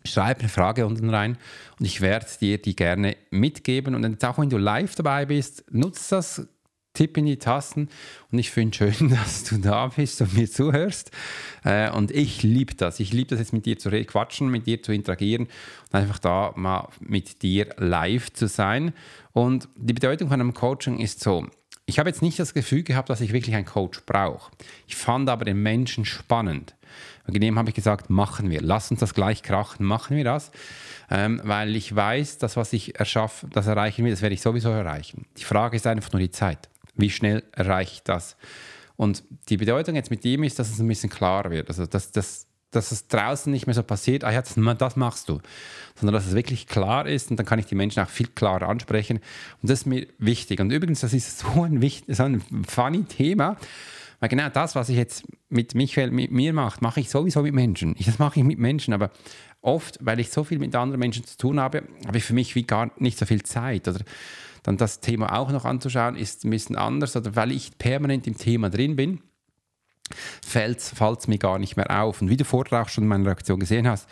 Schreib 0.04 0.40
eine 0.40 0.50
Frage 0.50 0.88
unten 0.88 1.10
rein 1.10 1.38
und 1.78 1.86
ich 1.86 2.02
werde 2.02 2.26
dir 2.40 2.60
die 2.60 2.76
gerne 2.76 3.18
mitgeben. 3.30 3.94
Und 3.94 4.24
auch 4.24 4.38
wenn 4.40 4.50
du 4.50 4.58
live 4.58 4.96
dabei 4.96 5.26
bist, 5.26 5.64
nutze 5.70 6.16
das 6.16 6.48
Tipp 6.94 7.18
in 7.18 7.26
die 7.26 7.38
Tasten. 7.38 7.90
Und 8.32 8.40
ich 8.40 8.52
finde 8.52 8.78
schön, 8.78 9.10
dass 9.10 9.44
du 9.44 9.58
da 9.58 9.88
bist 9.88 10.22
und 10.22 10.34
mir 10.36 10.50
zuhörst. 10.50 11.12
Äh, 11.64 11.90
und 11.92 12.12
ich 12.12 12.44
liebe 12.44 12.76
das. 12.76 13.00
Ich 13.00 13.14
liebe 13.14 13.30
das 13.30 13.40
jetzt 13.40 13.54
mit 13.54 13.66
dir 13.66 13.78
zu 13.78 13.90
quatschen, 13.90 14.50
mit 14.50 14.68
dir 14.68 14.82
zu 14.82 14.92
interagieren 14.92 15.48
und 15.92 16.00
einfach 16.00 16.20
da 16.20 16.54
mal 16.56 16.90
mit 17.00 17.42
dir 17.42 17.74
live 17.78 18.32
zu 18.34 18.48
sein. 18.48 18.94
Und 19.34 19.70
die 19.76 19.94
Bedeutung 19.94 20.30
von 20.30 20.40
einem 20.40 20.54
Coaching 20.54 21.00
ist 21.00 21.22
so. 21.22 21.48
Ich 21.86 22.00
habe 22.00 22.10
jetzt 22.10 22.22
nicht 22.22 22.40
das 22.40 22.54
Gefühl 22.54 22.84
gehabt, 22.84 23.10
dass 23.10 23.22
ich 23.22 23.34
wirklich 23.34 23.56
einen 23.56 23.66
Coach 23.66 24.02
brauche. 24.06 24.52
Ich 24.88 24.96
fand 24.96 25.30
aber 25.30 25.46
den 25.46 25.62
Menschen 25.62 26.06
spannend. 26.06 26.76
Wegen 27.26 27.42
dem 27.42 27.60
habe 27.60 27.70
ich 27.70 27.76
gesagt, 27.76 28.10
machen 28.10 28.50
wir. 28.50 28.62
Lass 28.62 28.92
uns 28.92 29.00
das 29.00 29.14
gleich 29.14 29.44
krachen, 29.44 29.86
machen 29.86 30.16
wir 30.18 30.24
das. 30.24 30.52
Ähm, 31.10 31.42
weil 31.44 31.76
ich 31.76 31.94
weiß, 31.94 32.38
dass 32.38 32.56
was 32.56 32.74
ich 32.74 32.98
erschaffe, 33.00 33.48
das 33.52 33.68
erreichen 33.68 34.06
will, 34.06 34.12
das 34.12 34.22
werde 34.22 34.34
ich 34.34 34.42
sowieso 34.42 34.70
erreichen. 34.70 35.26
Die 35.38 35.44
Frage 35.44 35.76
ist 35.76 35.86
einfach 35.88 36.14
nur 36.14 36.22
die 36.22 36.32
Zeit. 36.32 36.70
Wie 37.02 37.10
schnell 37.10 37.44
ich 37.82 38.04
das? 38.04 38.38
Und 38.96 39.24
die 39.50 39.58
Bedeutung 39.58 39.96
jetzt 39.96 40.12
mit 40.12 40.24
ihm 40.26 40.44
ist, 40.44 40.60
dass 40.60 40.70
es 40.70 40.80
ein 40.80 40.88
bisschen 40.88 41.10
klarer 41.10 41.50
wird. 41.50 41.70
Also, 41.70 41.88
dass, 41.88 42.12
dass, 42.12 42.48
dass 42.70 42.92
es 42.92 43.08
draußen 43.08 43.52
nicht 43.52 43.66
mehr 43.66 43.74
so 43.74 43.84
passiert, 43.84 44.24
ah 44.24 44.32
ja, 44.32 44.42
das, 44.42 44.56
das 44.78 44.96
machst 44.96 45.28
du, 45.28 45.42
sondern 45.96 46.14
dass 46.14 46.28
es 46.28 46.36
wirklich 46.36 46.68
klar 46.68 47.08
ist 47.08 47.32
und 47.32 47.38
dann 47.38 47.46
kann 47.46 47.60
ich 47.60 47.66
die 47.66 47.76
Menschen 47.76 48.04
auch 48.04 48.10
viel 48.10 48.28
klarer 48.28 48.70
ansprechen. 48.70 49.18
Und 49.62 49.70
das 49.70 49.80
ist 49.80 49.86
mir 49.86 50.08
wichtig. 50.20 50.60
Und 50.60 50.72
übrigens, 50.72 51.02
das 51.02 51.14
ist 51.14 51.40
so 51.40 51.64
ein, 51.64 51.82
so 52.08 52.24
ein 52.24 52.42
funny 52.68 53.04
Thema, 53.04 53.58
weil 54.20 54.30
genau 54.30 54.50
das, 54.50 54.76
was 54.76 54.88
ich 54.90 54.98
jetzt 54.98 55.24
mit 55.50 55.74
Michael, 55.74 56.12
mit 56.12 56.32
mir 56.32 56.54
mache, 56.54 56.78
mache 56.82 57.00
ich 57.00 57.10
sowieso 57.10 57.42
mit 57.42 57.56
Menschen. 57.56 57.96
das 58.06 58.20
mache 58.20 58.40
ich 58.40 58.46
mit 58.46 58.60
Menschen, 58.60 58.94
aber 58.94 59.10
oft, 59.62 59.98
weil 60.00 60.20
ich 60.20 60.30
so 60.30 60.44
viel 60.44 60.60
mit 60.60 60.76
anderen 60.76 61.00
Menschen 61.00 61.26
zu 61.26 61.38
tun 61.38 61.60
habe, 61.60 61.84
habe 62.06 62.18
ich 62.18 62.24
für 62.24 62.34
mich 62.34 62.54
wie 62.54 62.64
gar 62.64 62.92
nicht 62.98 63.18
so 63.18 63.26
viel 63.26 63.42
Zeit. 63.42 63.88
Oder 63.88 64.02
dann 64.64 64.78
das 64.78 65.00
Thema 65.00 65.38
auch 65.38 65.52
noch 65.52 65.66
anzuschauen, 65.66 66.16
ist 66.16 66.46
ein 66.46 66.50
bisschen 66.52 66.76
anders. 66.76 67.16
Oder 67.16 67.36
weil 67.36 67.52
ich 67.52 67.78
permanent 67.78 68.28
im 68.28 68.38
Thema 68.38 68.70
drin 68.70 68.96
bin, 68.96 69.22
fällt 70.46 70.80
es 70.80 71.28
mir 71.28 71.38
gar 71.38 71.60
nicht 71.60 71.78
mehr 71.78 72.02
auf. 72.02 72.22
Und 72.22 72.30
wie 72.30 72.38
du 72.38 72.46
vorher 72.46 72.82
auch 72.82 72.90
schon 72.90 73.06
in 73.06 73.08
meiner 73.08 73.26
Reaktion 73.26 73.60
gesehen 73.60 73.88
hast, 73.88 74.08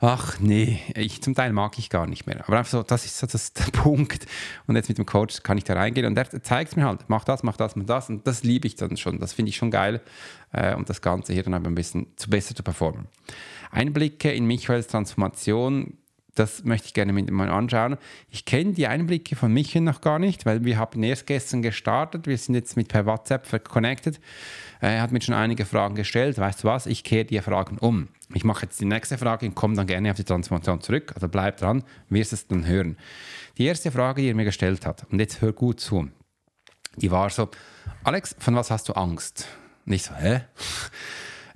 ach 0.00 0.40
nee, 0.40 0.80
ich 0.94 1.22
zum 1.22 1.34
Teil 1.34 1.52
mag 1.52 1.78
ich 1.78 1.90
gar 1.90 2.06
nicht 2.06 2.26
mehr. 2.26 2.42
Aber 2.46 2.58
einfach 2.58 2.70
so, 2.70 2.82
das 2.82 3.04
ist 3.04 3.18
so 3.18 3.26
das, 3.26 3.52
der 3.52 3.64
Punkt. 3.72 4.26
Und 4.66 4.76
jetzt 4.76 4.88
mit 4.88 4.98
dem 4.98 5.06
Coach 5.06 5.42
kann 5.42 5.58
ich 5.58 5.64
da 5.64 5.74
reingehen 5.74 6.06
und 6.06 6.16
er 6.16 6.42
zeigt 6.42 6.76
mir 6.76 6.86
halt, 6.86 7.04
mach 7.08 7.24
das, 7.24 7.42
mach 7.42 7.56
das, 7.56 7.76
mach 7.76 7.84
das. 7.84 8.08
Und 8.08 8.26
das 8.26 8.42
liebe 8.42 8.66
ich 8.66 8.76
dann 8.76 8.96
schon. 8.96 9.18
Das 9.18 9.32
finde 9.32 9.50
ich 9.50 9.56
schon 9.56 9.70
geil, 9.70 10.00
äh, 10.52 10.74
um 10.74 10.84
das 10.84 11.02
Ganze 11.02 11.32
hier 11.32 11.42
dann 11.42 11.54
ein 11.54 11.74
bisschen 11.74 12.06
zu 12.16 12.30
besser 12.30 12.54
zu 12.54 12.62
performen. 12.62 13.06
Einblicke 13.70 14.32
in 14.32 14.46
Michaels 14.46 14.88
Transformation 14.88 15.98
das 16.34 16.64
möchte 16.64 16.86
ich 16.86 16.94
gerne 16.94 17.12
mit 17.12 17.30
mal 17.30 17.50
anschauen. 17.50 17.96
Ich 18.30 18.44
kenne 18.44 18.72
die 18.72 18.86
Einblicke 18.86 19.36
von 19.36 19.52
Michael 19.52 19.82
noch 19.82 20.00
gar 20.00 20.18
nicht, 20.18 20.46
weil 20.46 20.64
wir 20.64 20.78
haben 20.78 21.02
erst 21.02 21.26
gestern 21.26 21.62
gestartet. 21.62 22.26
Wir 22.26 22.38
sind 22.38 22.54
jetzt 22.54 22.76
mit 22.76 22.88
per 22.88 23.06
WhatsApp 23.06 23.64
connected. 23.64 24.20
Er 24.80 25.02
hat 25.02 25.12
mir 25.12 25.20
schon 25.20 25.34
einige 25.34 25.64
Fragen 25.64 25.94
gestellt. 25.94 26.38
Weißt 26.38 26.62
du 26.62 26.68
was? 26.68 26.86
Ich 26.86 27.04
kehre 27.04 27.24
die 27.24 27.40
Fragen 27.40 27.78
um. 27.78 28.08
Ich 28.32 28.44
mache 28.44 28.66
jetzt 28.66 28.80
die 28.80 28.84
nächste 28.84 29.18
Frage 29.18 29.46
und 29.46 29.54
komme 29.54 29.74
dann 29.74 29.86
gerne 29.86 30.10
auf 30.10 30.16
die 30.16 30.24
Transformation 30.24 30.80
zurück. 30.80 31.12
Also 31.14 31.28
bleib 31.28 31.56
dran, 31.56 31.82
wirst 32.08 32.32
es 32.32 32.46
dann 32.46 32.66
hören. 32.66 32.96
Die 33.58 33.66
erste 33.66 33.90
Frage, 33.90 34.22
die 34.22 34.28
er 34.28 34.34
mir 34.34 34.44
gestellt 34.44 34.86
hat, 34.86 35.04
und 35.10 35.18
jetzt 35.18 35.40
hör 35.40 35.52
gut 35.52 35.80
zu, 35.80 36.08
die 36.96 37.10
war 37.10 37.30
so, 37.30 37.48
Alex, 38.04 38.36
von 38.38 38.54
was 38.54 38.70
hast 38.70 38.88
du 38.88 38.92
Angst? 38.92 39.48
Und 39.84 39.92
ich 39.92 40.04
so, 40.04 40.14
hä? 40.14 40.42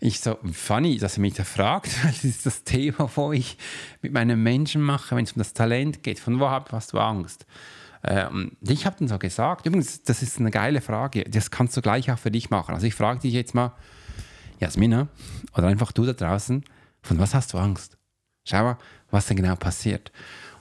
Ich 0.07 0.21
so, 0.21 0.37
funny, 0.53 0.99
dass 0.99 1.17
er 1.17 1.23
mich 1.23 1.33
da 1.33 1.45
fragt, 1.45 2.05
weil 2.05 2.13
das 2.13 2.25
ist 2.25 2.45
das 2.45 2.63
Thema, 2.63 3.09
wo 3.15 3.33
ich 3.33 3.57
mit 4.03 4.13
meinen 4.13 4.43
Menschen 4.43 4.83
mache, 4.83 5.17
wenn 5.17 5.25
es 5.25 5.33
um 5.33 5.39
das 5.39 5.55
Talent 5.55 6.03
geht. 6.03 6.21
Von 6.21 6.39
wo 6.41 6.51
hast 6.51 6.93
du 6.93 6.99
Angst? 6.99 7.47
Ähm, 8.03 8.53
ich 8.61 8.85
habe 8.85 8.97
dann 8.99 9.09
so 9.09 9.19
gesagt, 9.19 9.65
übrigens, 9.65 10.03
das 10.03 10.21
ist 10.21 10.39
eine 10.39 10.51
geile 10.51 10.83
Frage, 10.83 11.25
das 11.25 11.51
kannst 11.51 11.75
du 11.75 11.81
gleich 11.81 12.13
auch 12.13 12.19
für 12.19 12.31
dich 12.31 12.51
machen. 12.51 12.75
Also 12.75 12.87
ich 12.87 12.95
frage 12.95 13.21
dich 13.21 13.33
jetzt 13.33 13.55
mal, 13.55 13.73
Jasmina, 14.61 15.09
oder 15.57 15.69
einfach 15.69 15.91
du 15.91 16.05
da 16.05 16.13
draußen, 16.13 16.67
von 17.01 17.19
was 17.19 17.33
hast 17.33 17.55
du 17.55 17.59
Angst? 17.59 17.97
Schau 18.45 18.63
mal, 18.63 18.79
was 19.11 19.25
denn 19.25 19.39
genau 19.39 19.57
passiert. 19.57 20.13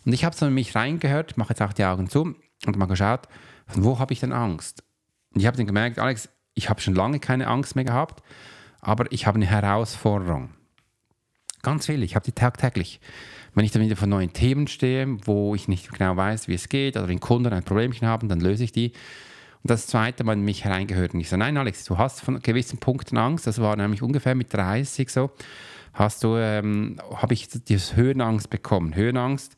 Und 0.05 0.13
ich 0.13 0.23
habe 0.23 0.37
so 0.37 0.45
in 0.45 0.53
mich 0.53 0.73
reingehört, 0.73 1.35
mache 1.35 1.49
jetzt 1.49 1.61
auch 1.61 1.73
die 1.73 1.83
Augen 1.83 2.07
zu 2.07 2.33
und 2.65 2.77
mal 2.77 2.85
geschaut, 2.85 3.27
von 3.67 3.83
wo 3.83 3.99
habe 3.99 4.13
ich 4.13 4.21
denn 4.21 4.31
Angst? 4.31 4.85
Und 5.33 5.41
ich 5.41 5.47
habe 5.47 5.57
dann 5.57 5.67
gemerkt, 5.67 5.99
Alex, 5.99 6.29
ich 6.53 6.69
habe 6.69 6.79
schon 6.79 6.95
lange 6.95 7.19
keine 7.19 7.47
Angst 7.47 7.75
mehr 7.75 7.83
gehabt, 7.83 8.23
aber 8.83 9.11
ich 9.11 9.25
habe 9.25 9.37
eine 9.37 9.45
Herausforderung. 9.45 10.49
Ganz 11.61 11.85
viel, 11.85 12.03
ich 12.03 12.15
habe 12.15 12.25
die 12.25 12.33
tagtäglich. 12.33 12.99
Wenn 13.55 13.65
ich 13.65 13.71
dann 13.71 13.81
wieder 13.81 13.95
vor 13.95 14.07
neuen 14.07 14.33
Themen 14.33 14.67
stehe, 14.67 15.17
wo 15.25 15.55
ich 15.55 15.67
nicht 15.67 15.91
genau 15.91 16.17
weiß, 16.17 16.47
wie 16.47 16.55
es 16.55 16.69
geht, 16.69 16.97
oder 16.97 17.07
wenn 17.07 17.19
Kunden 17.19 17.53
ein 17.53 17.63
Problemchen 17.63 18.07
haben, 18.07 18.27
dann 18.27 18.41
löse 18.41 18.63
ich 18.63 18.71
die. 18.71 18.91
Und 19.63 19.69
das 19.69 19.87
zweite 19.87 20.23
Mal 20.23 20.33
in 20.33 20.41
mich 20.41 20.65
hereingehört. 20.65 21.13
Und 21.13 21.21
ich 21.21 21.29
so, 21.29 21.37
nein, 21.37 21.55
Alex, 21.55 21.85
du 21.85 21.97
hast 21.97 22.21
von 22.21 22.41
gewissen 22.41 22.79
Punkten 22.79 23.17
Angst. 23.17 23.47
Das 23.47 23.61
war 23.61 23.75
nämlich 23.77 24.01
ungefähr 24.01 24.35
mit 24.35 24.53
30 24.53 25.09
so. 25.09 25.31
Hast 25.93 26.23
du, 26.23 26.35
ähm, 26.37 26.97
habe 27.15 27.33
ich 27.33 27.47
diese 27.49 27.95
Höhenangst 27.95 28.49
bekommen. 28.49 28.95
Höhenangst. 28.95 29.55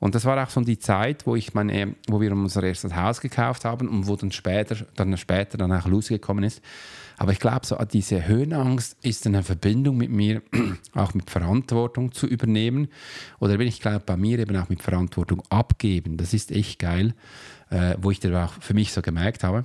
Und 0.00 0.14
das 0.14 0.24
war 0.24 0.42
auch 0.42 0.50
so 0.50 0.60
die 0.60 0.78
Zeit, 0.78 1.26
wo 1.26 1.34
ich 1.34 1.54
meine, 1.54 1.96
wo 2.06 2.20
wir 2.20 2.30
unser 2.32 2.62
erstes 2.62 2.94
Haus 2.94 3.20
gekauft 3.20 3.64
haben 3.64 3.88
und 3.88 4.06
wo 4.06 4.14
dann 4.14 4.30
später, 4.30 4.76
dann 4.94 5.16
später 5.16 5.58
dann 5.58 5.72
auch 5.72 5.86
losgekommen 5.86 6.44
ist. 6.44 6.62
Aber 7.16 7.32
ich 7.32 7.40
glaube, 7.40 7.66
so 7.66 7.76
diese 7.76 8.28
Höhenangst 8.28 8.96
ist 9.02 9.26
eine 9.26 9.42
Verbindung 9.42 9.96
mit 9.96 10.10
mir, 10.10 10.40
auch 10.94 11.14
mit 11.14 11.30
Verantwortung 11.30 12.12
zu 12.12 12.28
übernehmen. 12.28 12.88
Oder 13.40 13.58
wenn 13.58 13.66
ich 13.66 13.80
glaube, 13.80 14.00
bei 14.06 14.16
mir 14.16 14.38
eben 14.38 14.56
auch 14.56 14.68
mit 14.68 14.82
Verantwortung 14.82 15.42
abgeben. 15.50 16.16
Das 16.16 16.32
ist 16.32 16.52
echt 16.52 16.78
geil, 16.78 17.14
äh, 17.70 17.96
wo 18.00 18.12
ich 18.12 18.20
dann 18.20 18.36
auch 18.36 18.52
für 18.60 18.74
mich 18.74 18.92
so 18.92 19.02
gemerkt 19.02 19.42
habe. 19.42 19.64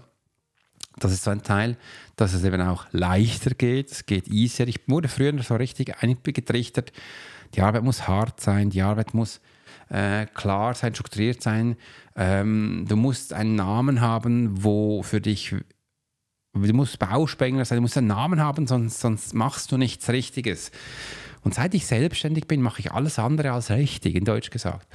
Das 0.98 1.12
ist 1.12 1.24
so 1.24 1.32
ein 1.32 1.44
Teil, 1.44 1.78
dass 2.16 2.34
es 2.34 2.44
eben 2.44 2.62
auch 2.62 2.86
leichter 2.92 3.52
geht. 3.52 3.92
Es 3.92 4.06
geht 4.06 4.28
easier. 4.28 4.68
Ich 4.68 4.88
wurde 4.88 5.08
früher 5.08 5.42
so 5.42 5.56
richtig 5.56 6.02
eingetrichtert. 6.02 6.92
Die 7.56 7.62
Arbeit 7.62 7.84
muss 7.84 8.08
hart 8.08 8.40
sein, 8.40 8.70
die 8.70 8.82
Arbeit 8.82 9.14
muss 9.14 9.42
äh, 9.90 10.26
klar 10.26 10.74
sein, 10.74 10.94
strukturiert 10.94 11.42
sein. 11.42 11.76
Ähm, 12.16 12.86
du 12.88 12.96
musst 12.96 13.34
einen 13.34 13.56
Namen 13.56 14.02
haben, 14.02 14.64
wo 14.64 15.04
für 15.04 15.22
dich 15.22 15.56
Du 16.56 16.60
musst 16.74 17.00
Bauspengler 17.00 17.66
sein, 17.66 17.78
du 17.78 17.82
musst 17.82 17.98
einen 17.98 18.08
Namen 18.08 18.40
haben, 18.40 18.68
sonst, 18.68 19.00
sonst 19.00 19.34
machst 19.34 19.72
du 19.72 19.78
nichts 19.78 20.08
Richtiges. 20.10 20.70
Und 21.44 21.54
seit 21.54 21.74
ich 21.74 21.86
selbstständig 21.86 22.48
bin, 22.48 22.62
mache 22.62 22.80
ich 22.80 22.92
alles 22.92 23.20
andere 23.20 23.52
als 23.52 23.70
richtig, 23.70 24.16
in 24.16 24.24
Deutsch 24.24 24.50
gesagt. 24.50 24.88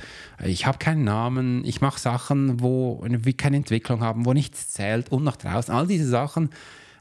Ich 0.45 0.67
habe 0.67 0.79
keinen 0.79 1.05
Namen, 1.05 1.65
ich 1.65 1.81
mache 1.81 2.01
Sachen, 2.01 2.61
wo 2.61 3.05
wir 3.07 3.37
keine 3.37 3.59
Entwicklung 3.59 4.01
haben, 4.01 4.25
wo 4.25 4.33
nichts 4.33 4.69
zählt 4.69 5.13
und 5.13 5.25
nach 5.25 5.37
draußen. 5.37 5.75
All 5.75 5.87
diese 5.87 6.09
Sachen, 6.09 6.51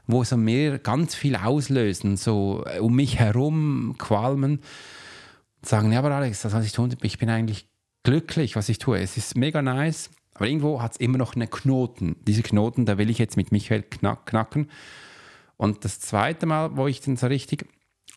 wo 0.06 0.22
so 0.22 0.36
mir 0.36 0.78
ganz 0.78 1.14
viel 1.14 1.36
auslösen, 1.36 2.16
so 2.16 2.64
äh, 2.66 2.80
um 2.80 2.94
mich 2.94 3.18
herum 3.18 3.94
qualmen. 3.98 4.60
Sagen, 5.62 5.92
ja, 5.92 6.00
aber 6.00 6.10
Alex, 6.10 6.42
das, 6.42 6.52
was 6.52 6.64
ich 6.64 6.72
tue, 6.72 6.90
ich 7.02 7.18
bin 7.18 7.30
eigentlich 7.30 7.68
glücklich, 8.04 8.54
was 8.54 8.68
ich 8.68 8.78
tue. 8.78 8.98
Es 8.98 9.16
ist 9.16 9.36
mega 9.36 9.62
nice. 9.62 10.10
Aber 10.34 10.46
irgendwo 10.46 10.80
hat 10.80 10.92
es 10.92 10.98
immer 10.98 11.18
noch 11.18 11.34
einen 11.34 11.50
Knoten. 11.50 12.16
Diese 12.26 12.42
Knoten, 12.42 12.86
da 12.86 12.96
will 12.96 13.10
ich 13.10 13.18
jetzt 13.18 13.36
mit 13.36 13.50
Michael 13.50 13.82
knack, 13.82 14.26
knacken. 14.26 14.70
Und 15.56 15.84
das 15.84 15.98
zweite 15.98 16.46
Mal, 16.46 16.76
wo 16.76 16.86
ich 16.86 17.00
dann 17.00 17.16
so 17.16 17.26
richtig 17.26 17.66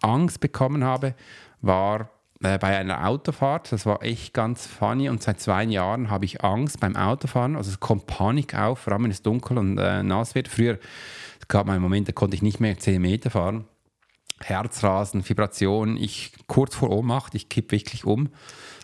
Angst 0.02 0.40
bekommen 0.40 0.84
habe, 0.84 1.16
war 1.62 2.10
äh, 2.42 2.58
bei 2.58 2.78
einer 2.78 3.08
Autofahrt. 3.08 3.72
Das 3.72 3.86
war 3.86 4.04
echt 4.04 4.34
ganz 4.34 4.66
funny. 4.66 5.10
Und 5.10 5.22
seit 5.22 5.40
zwei 5.40 5.64
Jahren 5.64 6.10
habe 6.10 6.26
ich 6.26 6.44
Angst 6.44 6.80
beim 6.80 6.96
Autofahren. 6.96 7.56
Also 7.56 7.72
es 7.72 7.80
kommt 7.80 8.08
Panik 8.08 8.56
auf, 8.56 8.80
vor 8.80 8.94
allem 8.94 9.04
wenn 9.04 9.12
es 9.12 9.22
dunkel 9.22 9.58
und 9.58 9.78
äh, 9.78 10.04
nass 10.04 10.36
wird. 10.36 10.48
Früher 10.48 10.80
gab 11.48 11.68
es 11.68 11.74
einen 11.74 11.82
Moment, 11.82 12.08
da 12.08 12.14
konnte 12.14 12.36
ich 12.36 12.42
nicht 12.42 12.60
mehr 12.60 12.78
10 12.78 13.02
Meter 13.02 13.30
fahren. 13.30 13.66
Herzrasen, 14.40 15.28
Vibration, 15.28 15.98
ich 15.98 16.32
kurz 16.48 16.76
vor 16.76 16.90
Ohnmacht, 16.90 17.36
ich 17.36 17.50
kipp 17.50 17.72
wirklich 17.72 18.06
um. 18.06 18.30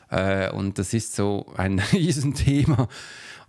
Äh, 0.09 0.51
und 0.51 0.77
das 0.77 0.93
ist 0.93 1.15
so 1.15 1.47
ein 1.57 1.79
Riesenthema. 1.93 2.87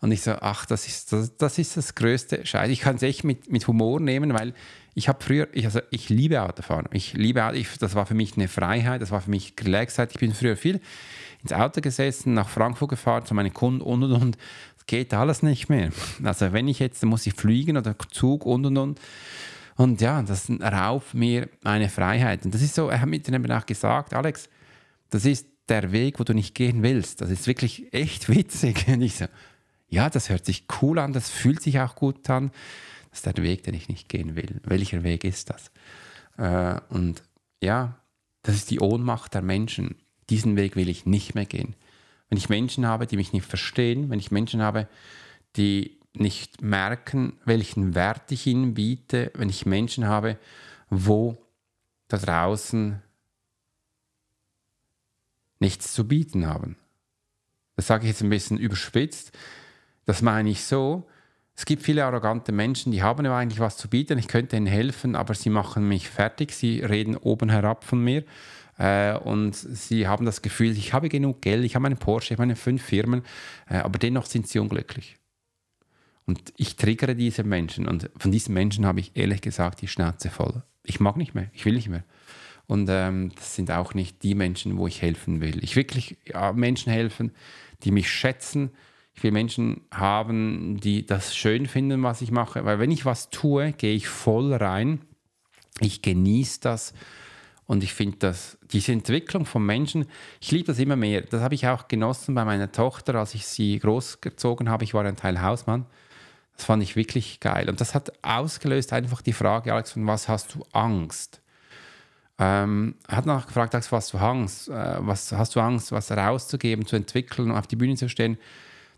Und 0.00 0.12
ich 0.12 0.22
so, 0.22 0.32
ach, 0.40 0.64
das 0.64 0.87
ist 0.87 1.12
das, 1.12 1.37
das, 1.37 1.58
ist 1.58 1.76
das 1.76 1.94
größte 1.94 2.46
Scheiß. 2.46 2.70
Ich 2.70 2.80
kann 2.80 2.96
es 2.96 3.02
echt 3.02 3.25
mit, 3.25 3.50
mit 3.50 3.66
Humor 3.66 4.00
nehmen, 4.00 4.32
weil 4.32 4.54
ich 4.98 5.08
habe 5.08 5.22
früher, 5.22 5.46
ich, 5.52 5.64
also 5.64 5.80
ich 5.90 6.08
liebe 6.08 6.42
Autofahren. 6.42 6.86
Ich 6.92 7.12
liebe 7.12 7.44
Auto, 7.44 7.54
ich, 7.54 7.78
das 7.78 7.94
war 7.94 8.04
für 8.04 8.14
mich 8.14 8.36
eine 8.36 8.48
Freiheit, 8.48 9.00
das 9.00 9.12
war 9.12 9.20
für 9.20 9.30
mich 9.30 9.54
Relaxheit. 9.62 10.10
Ich 10.10 10.18
bin 10.18 10.34
früher 10.34 10.56
viel 10.56 10.80
ins 11.40 11.52
Auto 11.52 11.80
gesessen, 11.80 12.34
nach 12.34 12.48
Frankfurt 12.48 12.90
gefahren, 12.90 13.24
zu 13.24 13.32
meinen 13.32 13.54
Kunden 13.54 13.80
und 13.80 14.02
und 14.02 14.12
und. 14.12 14.38
Das 14.76 14.86
geht 14.86 15.14
alles 15.14 15.44
nicht 15.44 15.68
mehr. 15.68 15.90
Also 16.24 16.52
wenn 16.52 16.66
ich 16.66 16.80
jetzt, 16.80 17.00
dann 17.00 17.10
muss 17.10 17.26
ich 17.28 17.34
fliegen 17.34 17.76
oder 17.76 17.94
Zug 18.10 18.44
und 18.44 18.66
und 18.66 18.76
und. 18.76 19.00
Und 19.76 20.00
ja, 20.00 20.20
das 20.22 20.50
raubt 20.50 21.14
mir 21.14 21.48
eine 21.62 21.88
Freiheit. 21.88 22.44
Und 22.44 22.52
das 22.52 22.60
ist 22.60 22.74
so, 22.74 22.88
er 22.88 23.00
hat 23.00 23.08
mir 23.08 23.20
dann 23.20 23.52
auch 23.52 23.66
gesagt, 23.66 24.14
Alex, 24.14 24.48
das 25.10 25.24
ist 25.24 25.46
der 25.68 25.92
Weg, 25.92 26.18
wo 26.18 26.24
du 26.24 26.34
nicht 26.34 26.56
gehen 26.56 26.82
willst. 26.82 27.20
Das 27.20 27.30
ist 27.30 27.46
wirklich 27.46 27.92
echt 27.92 28.28
witzig. 28.28 28.88
Und 28.88 29.02
ich 29.02 29.14
so, 29.14 29.26
ja, 29.88 30.10
das 30.10 30.28
hört 30.28 30.44
sich 30.44 30.64
cool 30.82 30.98
an, 30.98 31.12
das 31.12 31.30
fühlt 31.30 31.62
sich 31.62 31.78
auch 31.78 31.94
gut 31.94 32.28
an. 32.28 32.50
Ist 33.18 33.26
der 33.26 33.42
Weg, 33.42 33.64
den 33.64 33.75
ich 33.75 33.88
nicht 33.88 34.08
gehen 34.08 34.37
will. 34.37 34.60
Welcher 34.62 35.02
Weg 35.02 35.25
ist 35.25 35.50
das? 35.50 35.72
Äh, 36.37 36.80
und 36.88 37.25
ja, 37.60 37.98
das 38.42 38.54
ist 38.54 38.70
die 38.70 38.78
Ohnmacht 38.78 39.34
der 39.34 39.42
Menschen. 39.42 39.96
Diesen 40.30 40.54
Weg 40.54 40.76
will 40.76 40.88
ich 40.88 41.04
nicht 41.04 41.34
mehr 41.34 41.44
gehen. 41.44 41.75
Wenn 42.28 42.38
ich 42.38 42.48
Menschen 42.48 42.87
habe, 42.87 43.08
die 43.08 43.16
mich 43.16 43.32
nicht 43.32 43.44
verstehen, 43.44 44.08
wenn 44.08 44.20
ich 44.20 44.30
Menschen 44.30 44.62
habe, 44.62 44.87
die 45.56 45.98
nicht 46.14 46.62
merken, 46.62 47.32
welchen 47.44 47.96
Wert 47.96 48.30
ich 48.30 48.46
ihnen 48.46 48.75
biete, 48.75 49.32
wenn 49.34 49.48
ich 49.48 49.66
Menschen 49.66 50.06
habe, 50.06 50.38
wo 50.88 51.37
da 52.06 52.18
draußen 52.18 53.02
nichts 55.58 55.92
zu 55.92 56.06
bieten 56.06 56.46
haben. 56.46 56.76
Das 57.75 57.88
sage 57.88 58.04
ich 58.04 58.10
jetzt 58.10 58.22
ein 58.22 58.30
bisschen 58.30 58.58
überspitzt. 58.58 59.37
Das 60.04 60.22
meine 60.22 60.50
ich 60.50 60.62
so. 60.62 61.08
Es 61.58 61.64
gibt 61.64 61.82
viele 61.82 62.04
arrogante 62.04 62.52
Menschen, 62.52 62.92
die 62.92 63.02
haben 63.02 63.26
eigentlich 63.26 63.58
was 63.58 63.76
zu 63.76 63.88
bieten. 63.88 64.16
Ich 64.16 64.28
könnte 64.28 64.56
ihnen 64.56 64.66
helfen, 64.66 65.16
aber 65.16 65.34
sie 65.34 65.50
machen 65.50 65.88
mich 65.88 66.08
fertig. 66.08 66.52
Sie 66.52 66.78
reden 66.78 67.16
oben 67.16 67.50
herab 67.50 67.82
von 67.82 68.00
mir. 68.00 68.22
Äh, 68.78 69.16
und 69.16 69.56
sie 69.56 70.06
haben 70.06 70.24
das 70.24 70.40
Gefühl, 70.40 70.70
ich 70.70 70.92
habe 70.92 71.08
genug 71.08 71.42
Geld, 71.42 71.64
ich 71.64 71.74
habe 71.74 71.86
einen 71.86 71.96
Porsche, 71.96 72.26
ich 72.26 72.38
habe 72.38 72.42
meine 72.42 72.54
fünf 72.54 72.80
Firmen, 72.80 73.24
äh, 73.68 73.78
aber 73.78 73.98
dennoch 73.98 74.26
sind 74.26 74.46
sie 74.46 74.60
unglücklich. 74.60 75.16
Und 76.26 76.52
ich 76.56 76.76
triggere 76.76 77.16
diese 77.16 77.42
Menschen 77.42 77.88
und 77.88 78.08
von 78.16 78.30
diesen 78.30 78.54
Menschen 78.54 78.86
habe 78.86 79.00
ich 79.00 79.16
ehrlich 79.16 79.40
gesagt 79.40 79.80
die 79.82 79.88
Schnauze 79.88 80.30
voll. 80.30 80.62
Ich 80.84 81.00
mag 81.00 81.16
nicht 81.16 81.34
mehr, 81.34 81.50
ich 81.52 81.64
will 81.64 81.74
nicht 81.74 81.88
mehr. 81.88 82.04
Und 82.68 82.88
ähm, 82.88 83.32
das 83.34 83.56
sind 83.56 83.72
auch 83.72 83.94
nicht 83.94 84.22
die 84.22 84.36
Menschen, 84.36 84.78
wo 84.78 84.86
ich 84.86 85.02
helfen 85.02 85.40
will. 85.40 85.64
Ich 85.64 85.74
wirklich 85.74 86.18
ja, 86.24 86.52
Menschen 86.52 86.92
helfen, 86.92 87.32
die 87.82 87.90
mich 87.90 88.08
schätzen. 88.08 88.70
Ich 89.18 89.25
will 89.25 89.32
Menschen 89.32 89.80
haben, 89.90 90.78
die 90.78 91.04
das 91.04 91.34
schön 91.34 91.66
finden, 91.66 92.04
was 92.04 92.22
ich 92.22 92.30
mache. 92.30 92.64
Weil 92.64 92.78
wenn 92.78 92.92
ich 92.92 93.04
was 93.04 93.30
tue, 93.30 93.72
gehe 93.72 93.96
ich 93.96 94.06
voll 94.06 94.54
rein. 94.54 95.00
Ich 95.80 96.02
genieße 96.02 96.60
das. 96.60 96.94
Und 97.66 97.82
ich 97.82 97.94
finde, 97.94 98.18
dass 98.18 98.58
diese 98.70 98.92
Entwicklung 98.92 99.44
von 99.44 99.66
Menschen, 99.66 100.06
ich 100.40 100.52
liebe 100.52 100.68
das 100.68 100.78
immer 100.78 100.94
mehr. 100.94 101.22
Das 101.22 101.42
habe 101.42 101.56
ich 101.56 101.66
auch 101.66 101.88
genossen 101.88 102.37
bei 102.37 102.44
meiner 102.44 102.70
Tochter, 102.70 103.16
als 103.16 103.34
ich 103.34 103.44
sie 103.44 103.80
großgezogen 103.80 104.68
habe. 104.70 104.84
Ich 104.84 104.94
war 104.94 105.04
ein 105.04 105.16
Teil 105.16 105.42
Hausmann. 105.42 105.87
Das 106.56 106.66
fand 106.66 106.84
ich 106.84 106.94
wirklich 106.94 107.40
geil. 107.40 107.68
Und 107.68 107.80
das 107.80 107.96
hat 107.96 108.12
ausgelöst 108.22 108.92
einfach 108.92 109.20
die 109.20 109.32
Frage, 109.32 109.75
Alex, 109.75 109.90
von 109.90 110.06
was 110.06 110.28
hast 110.28 110.54
du 110.54 110.62
Angst? 110.70 111.42
Ähm, 112.38 112.94
hat 113.08 113.26
nachgefragt, 113.26 113.75
was 113.90 114.10
du 114.10 114.18
Angst, 114.18 114.68
äh, 114.68 114.94
was 115.00 115.32
hast 115.32 115.56
du 115.56 115.60
Angst, 115.60 115.90
was 115.90 116.12
rauszugeben, 116.12 116.87
zu 116.87 116.94
entwickeln, 116.94 117.50
auf 117.50 117.66
die 117.66 117.75
Bühne 117.75 117.96
zu 117.96 118.08
stehen? 118.08 118.38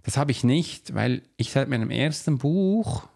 Das 0.02 0.16
habe 0.16 0.30
ich 0.30 0.44
nicht, 0.44 0.94
weil 0.94 1.22
ich 1.36 1.50
seit 1.52 1.68
meinem 1.68 1.90
ersten 1.90 2.38
Buch, 2.38 3.06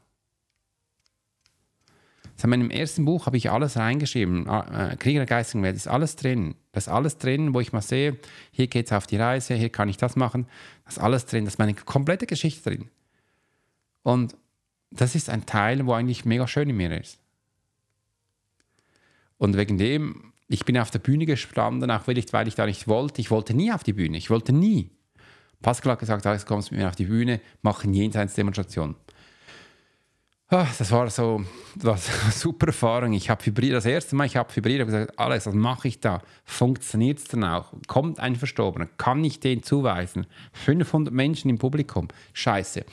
in 2.44 2.50
meinem 2.50 2.70
ersten 2.70 3.06
Buch 3.06 3.24
habe 3.24 3.38
ich 3.38 3.50
alles 3.50 3.78
reingeschrieben. 3.78 4.46
Ah, 4.48 4.90
äh, 4.90 4.96
Krieger 4.96 5.20
der 5.20 5.26
geistigen 5.26 5.62
Welt 5.62 5.76
ist 5.76 5.88
alles 5.88 6.14
drin. 6.14 6.54
Das 6.72 6.86
ist 6.86 6.92
alles 6.92 7.16
drin, 7.16 7.54
wo 7.54 7.60
ich 7.60 7.72
mal 7.72 7.80
sehe, 7.80 8.18
hier 8.50 8.66
geht 8.66 8.86
es 8.86 8.92
auf 8.92 9.06
die 9.06 9.16
Reise, 9.16 9.54
hier 9.54 9.70
kann 9.70 9.88
ich 9.88 9.96
das 9.96 10.14
machen. 10.14 10.46
Das 10.84 10.98
ist 10.98 11.02
alles 11.02 11.24
drin. 11.24 11.46
Das 11.46 11.54
ist 11.54 11.58
meine 11.58 11.72
komplette 11.72 12.26
Geschichte 12.26 12.68
drin. 12.68 12.90
Und 14.02 14.36
das 14.90 15.14
ist 15.14 15.30
ein 15.30 15.46
Teil, 15.46 15.86
wo 15.86 15.94
eigentlich 15.94 16.26
mega 16.26 16.46
schön 16.46 16.68
in 16.68 16.76
mir 16.76 17.00
ist. 17.00 17.18
Und 19.38 19.56
wegen 19.56 19.78
dem, 19.78 20.34
ich 20.46 20.66
bin 20.66 20.76
auf 20.76 20.90
der 20.90 20.98
Bühne 20.98 21.24
gestanden, 21.24 21.90
auch 21.90 22.06
weil 22.06 22.18
ich, 22.18 22.30
weil 22.34 22.46
ich 22.46 22.54
da 22.54 22.66
nicht 22.66 22.86
wollte. 22.86 23.22
Ich 23.22 23.30
wollte 23.30 23.54
nie 23.54 23.72
auf 23.72 23.84
die 23.84 23.94
Bühne. 23.94 24.18
Ich 24.18 24.28
wollte 24.28 24.52
nie. 24.52 24.90
Pascal 25.64 25.92
hat 25.92 25.98
gesagt, 25.98 26.26
jetzt 26.26 26.46
kommst 26.46 26.70
mit 26.70 26.80
mir 26.80 26.88
auf 26.88 26.94
die 26.94 27.06
Bühne, 27.06 27.40
machen 27.62 27.94
Jenseitsdemonstration. 27.94 28.94
Oh, 30.50 30.66
das 30.78 30.92
war 30.92 31.08
so 31.08 31.42
das 31.74 32.08
war 32.12 32.22
eine 32.22 32.32
super 32.32 32.66
Erfahrung. 32.66 33.14
Ich 33.14 33.30
habe 33.30 33.44
vibriert, 33.44 33.74
das 33.74 33.86
erste 33.86 34.14
Mal, 34.14 34.26
ich 34.26 34.36
habe 34.36 34.54
vibriert, 34.54 34.80
habe 34.80 34.92
gesagt, 34.92 35.18
alles, 35.18 35.46
was 35.46 35.54
mache 35.54 35.88
ich 35.88 36.00
da? 36.00 36.20
Funktioniert 36.44 37.18
es 37.18 37.24
dann 37.24 37.44
auch? 37.44 37.72
Kommt 37.86 38.20
ein 38.20 38.36
Verstorbener? 38.36 38.86
Kann 38.98 39.24
ich 39.24 39.40
den 39.40 39.62
zuweisen? 39.62 40.26
500 40.52 41.14
Menschen 41.14 41.48
im 41.48 41.56
Publikum. 41.56 42.08
Scheiße. 42.34 42.84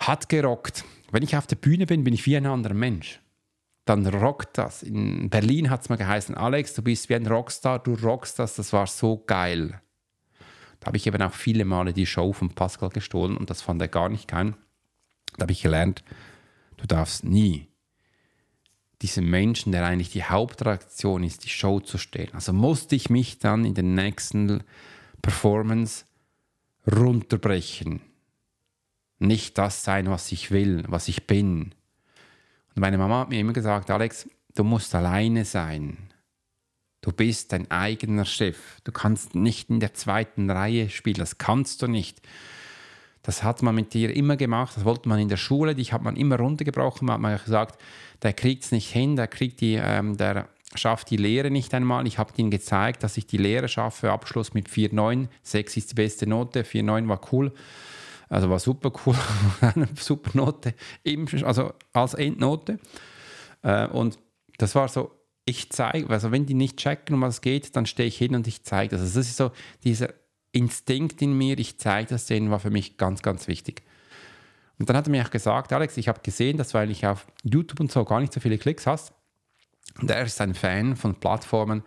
Hat 0.00 0.28
gerockt. 0.28 0.84
Wenn 1.10 1.22
ich 1.22 1.34
auf 1.34 1.46
der 1.46 1.56
Bühne 1.56 1.86
bin, 1.86 2.04
bin 2.04 2.12
ich 2.12 2.26
wie 2.26 2.36
ein 2.36 2.44
anderer 2.44 2.74
Mensch. 2.74 3.20
Dann 3.86 4.06
rockt 4.06 4.58
das. 4.58 4.82
In 4.82 5.30
Berlin 5.30 5.70
hat 5.70 5.80
es 5.80 5.88
mal 5.88 5.96
geheißen, 5.96 6.34
Alex, 6.34 6.74
du 6.74 6.82
bist 6.82 7.08
wie 7.08 7.14
ein 7.14 7.26
Rockstar, 7.26 7.78
du 7.78 7.94
rockst 7.94 8.38
das, 8.38 8.54
das 8.54 8.74
war 8.74 8.86
so 8.86 9.24
geil. 9.26 9.80
Da 10.80 10.86
habe 10.86 10.96
ich 10.96 11.06
eben 11.06 11.20
auch 11.22 11.34
viele 11.34 11.64
Male 11.64 11.92
die 11.92 12.06
Show 12.06 12.32
von 12.32 12.50
Pascal 12.50 12.90
gestohlen 12.90 13.36
und 13.36 13.50
das 13.50 13.62
fand 13.62 13.82
er 13.82 13.88
gar 13.88 14.08
nicht 14.08 14.28
geil. 14.28 14.54
Da 15.36 15.42
habe 15.42 15.52
ich 15.52 15.62
gelernt, 15.62 16.04
du 16.76 16.86
darfst 16.86 17.24
nie 17.24 17.68
diesem 19.02 19.30
Menschen, 19.30 19.72
der 19.72 19.86
eigentlich 19.86 20.10
die 20.10 20.24
Hauptreaktion 20.24 21.22
ist, 21.22 21.44
die 21.44 21.50
Show 21.50 21.80
zu 21.80 21.98
stehen. 21.98 22.32
Also 22.32 22.52
musste 22.52 22.96
ich 22.96 23.10
mich 23.10 23.38
dann 23.38 23.64
in 23.64 23.74
der 23.74 23.84
nächsten 23.84 24.64
Performance 25.22 26.04
runterbrechen. 26.90 28.00
Nicht 29.20 29.58
das 29.58 29.84
sein, 29.84 30.10
was 30.10 30.32
ich 30.32 30.50
will, 30.50 30.84
was 30.88 31.08
ich 31.08 31.26
bin. 31.26 31.74
Und 32.74 32.80
meine 32.80 32.98
Mama 32.98 33.20
hat 33.20 33.28
mir 33.28 33.40
immer 33.40 33.52
gesagt, 33.52 33.90
Alex, 33.90 34.28
du 34.54 34.64
musst 34.64 34.94
alleine 34.94 35.44
sein. 35.44 35.96
Du 37.00 37.12
bist 37.12 37.52
dein 37.52 37.70
eigener 37.70 38.24
Chef. 38.24 38.80
Du 38.84 38.92
kannst 38.92 39.34
nicht 39.34 39.70
in 39.70 39.80
der 39.80 39.94
zweiten 39.94 40.50
Reihe 40.50 40.90
spielen. 40.90 41.18
Das 41.18 41.38
kannst 41.38 41.82
du 41.82 41.86
nicht. 41.86 42.20
Das 43.22 43.42
hat 43.42 43.62
man 43.62 43.74
mit 43.74 43.92
dir 43.94 44.16
immer 44.16 44.36
gemacht, 44.36 44.74
das 44.74 44.86
wollte 44.86 45.06
man 45.08 45.18
in 45.18 45.28
der 45.28 45.36
Schule, 45.36 45.74
dich 45.74 45.92
hat 45.92 46.02
man 46.02 46.16
immer 46.16 46.38
runtergebrochen, 46.38 47.04
man 47.04 47.14
hat 47.14 47.20
man 47.20 47.38
gesagt, 47.38 47.78
der 48.22 48.32
kriegt 48.32 48.64
es 48.64 48.72
nicht 48.72 48.90
hin, 48.90 49.16
der 49.16 49.26
kriegt 49.26 49.60
die, 49.60 49.74
ähm, 49.74 50.16
der 50.16 50.48
schafft 50.74 51.10
die 51.10 51.18
Lehre 51.18 51.50
nicht 51.50 51.74
einmal. 51.74 52.06
Ich 52.06 52.18
habe 52.18 52.32
ihnen 52.36 52.50
gezeigt, 52.50 53.02
dass 53.02 53.18
ich 53.18 53.26
die 53.26 53.36
Lehre 53.36 53.68
schaffe, 53.68 54.12
Abschluss 54.12 54.54
mit 54.54 54.70
4,9, 54.70 55.28
6 55.42 55.76
ist 55.76 55.90
die 55.90 55.94
beste 55.96 56.26
Note, 56.26 56.62
4,9 56.62 57.08
war 57.08 57.20
cool, 57.32 57.52
also 58.30 58.48
war 58.48 58.60
super 58.60 58.92
cool, 59.04 59.16
eine 59.60 59.88
super 59.94 60.30
Note, 60.32 60.74
also 61.44 61.72
als 61.92 62.14
Endnote. 62.14 62.78
Äh, 63.62 63.88
und 63.88 64.18
das 64.56 64.74
war 64.74 64.88
so, 64.88 65.17
ich 65.48 65.70
zeige, 65.70 66.10
also 66.10 66.30
wenn 66.30 66.44
die 66.44 66.54
nicht 66.54 66.76
checken, 66.76 67.14
um 67.14 67.22
was 67.22 67.36
es 67.36 67.40
geht, 67.40 67.74
dann 67.74 67.86
stehe 67.86 68.06
ich 68.06 68.18
hin 68.18 68.34
und 68.34 68.46
ich 68.46 68.64
zeige 68.64 68.90
das. 68.90 69.00
Also 69.00 69.20
das 69.20 69.28
ist 69.28 69.36
so 69.38 69.50
dieser 69.82 70.12
Instinkt 70.52 71.22
in 71.22 71.32
mir, 71.32 71.58
ich 71.58 71.78
zeige 71.78 72.10
das 72.10 72.26
denen, 72.26 72.50
war 72.50 72.60
für 72.60 72.70
mich 72.70 72.98
ganz, 72.98 73.22
ganz 73.22 73.48
wichtig. 73.48 73.82
Und 74.78 74.88
dann 74.88 74.96
hat 74.96 75.06
er 75.06 75.10
mir 75.10 75.24
auch 75.24 75.30
gesagt, 75.30 75.72
Alex, 75.72 75.96
ich 75.96 76.06
habe 76.08 76.20
gesehen, 76.22 76.58
dass 76.58 76.70
du 76.70 76.78
eigentlich 76.78 77.06
auf 77.06 77.26
YouTube 77.42 77.80
und 77.80 77.90
so 77.90 78.04
gar 78.04 78.20
nicht 78.20 78.32
so 78.32 78.40
viele 78.40 78.58
Klicks 78.58 78.86
hast. 78.86 79.14
Und 79.98 80.10
er 80.10 80.22
ist 80.22 80.40
ein 80.42 80.54
Fan 80.54 80.96
von 80.96 81.18
Plattformen 81.18 81.82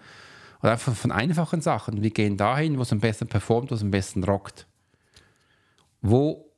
oder 0.62 0.72
einfach 0.72 0.96
von 0.96 1.12
einfachen 1.12 1.62
Sachen. 1.62 2.01
Wir 2.01 2.10
gehen 2.10 2.38
dahin, 2.38 2.80
wo 2.80 2.82
es 2.82 2.91
am 2.91 3.00
besten 3.00 3.27
performt, 3.27 3.70
wo 3.70 3.75
es 3.75 3.84
am 3.84 3.91
besten 3.91 4.24
rockt. 4.24 4.65
Wo 6.01 6.50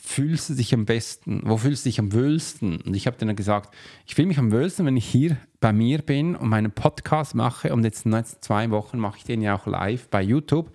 fühlst 0.00 0.50
du 0.50 0.54
dich 0.54 0.72
am 0.74 0.84
besten? 0.84 1.42
Wo 1.44 1.56
fühlst 1.56 1.84
du 1.84 1.88
dich 1.88 1.98
am 1.98 2.12
wöhlsten? 2.12 2.80
Und 2.82 2.94
ich 2.94 3.06
habe 3.06 3.16
dann 3.18 3.34
gesagt, 3.34 3.74
ich 4.06 4.14
fühle 4.14 4.28
mich 4.28 4.38
am 4.38 4.52
wöhlsten, 4.52 4.86
wenn 4.86 4.96
ich 4.96 5.06
hier 5.06 5.36
bei 5.60 5.72
mir 5.72 5.98
bin 5.98 6.36
und 6.36 6.48
meinen 6.48 6.72
Podcast 6.72 7.34
mache. 7.34 7.72
Und 7.72 7.84
jetzt 7.84 8.04
in 8.04 8.10
den 8.10 8.18
letzten 8.18 8.42
zwei 8.42 8.70
Wochen 8.70 8.98
mache 8.98 9.18
ich 9.18 9.24
den 9.24 9.42
ja 9.42 9.56
auch 9.56 9.66
live 9.66 10.08
bei 10.08 10.22
YouTube. 10.22 10.70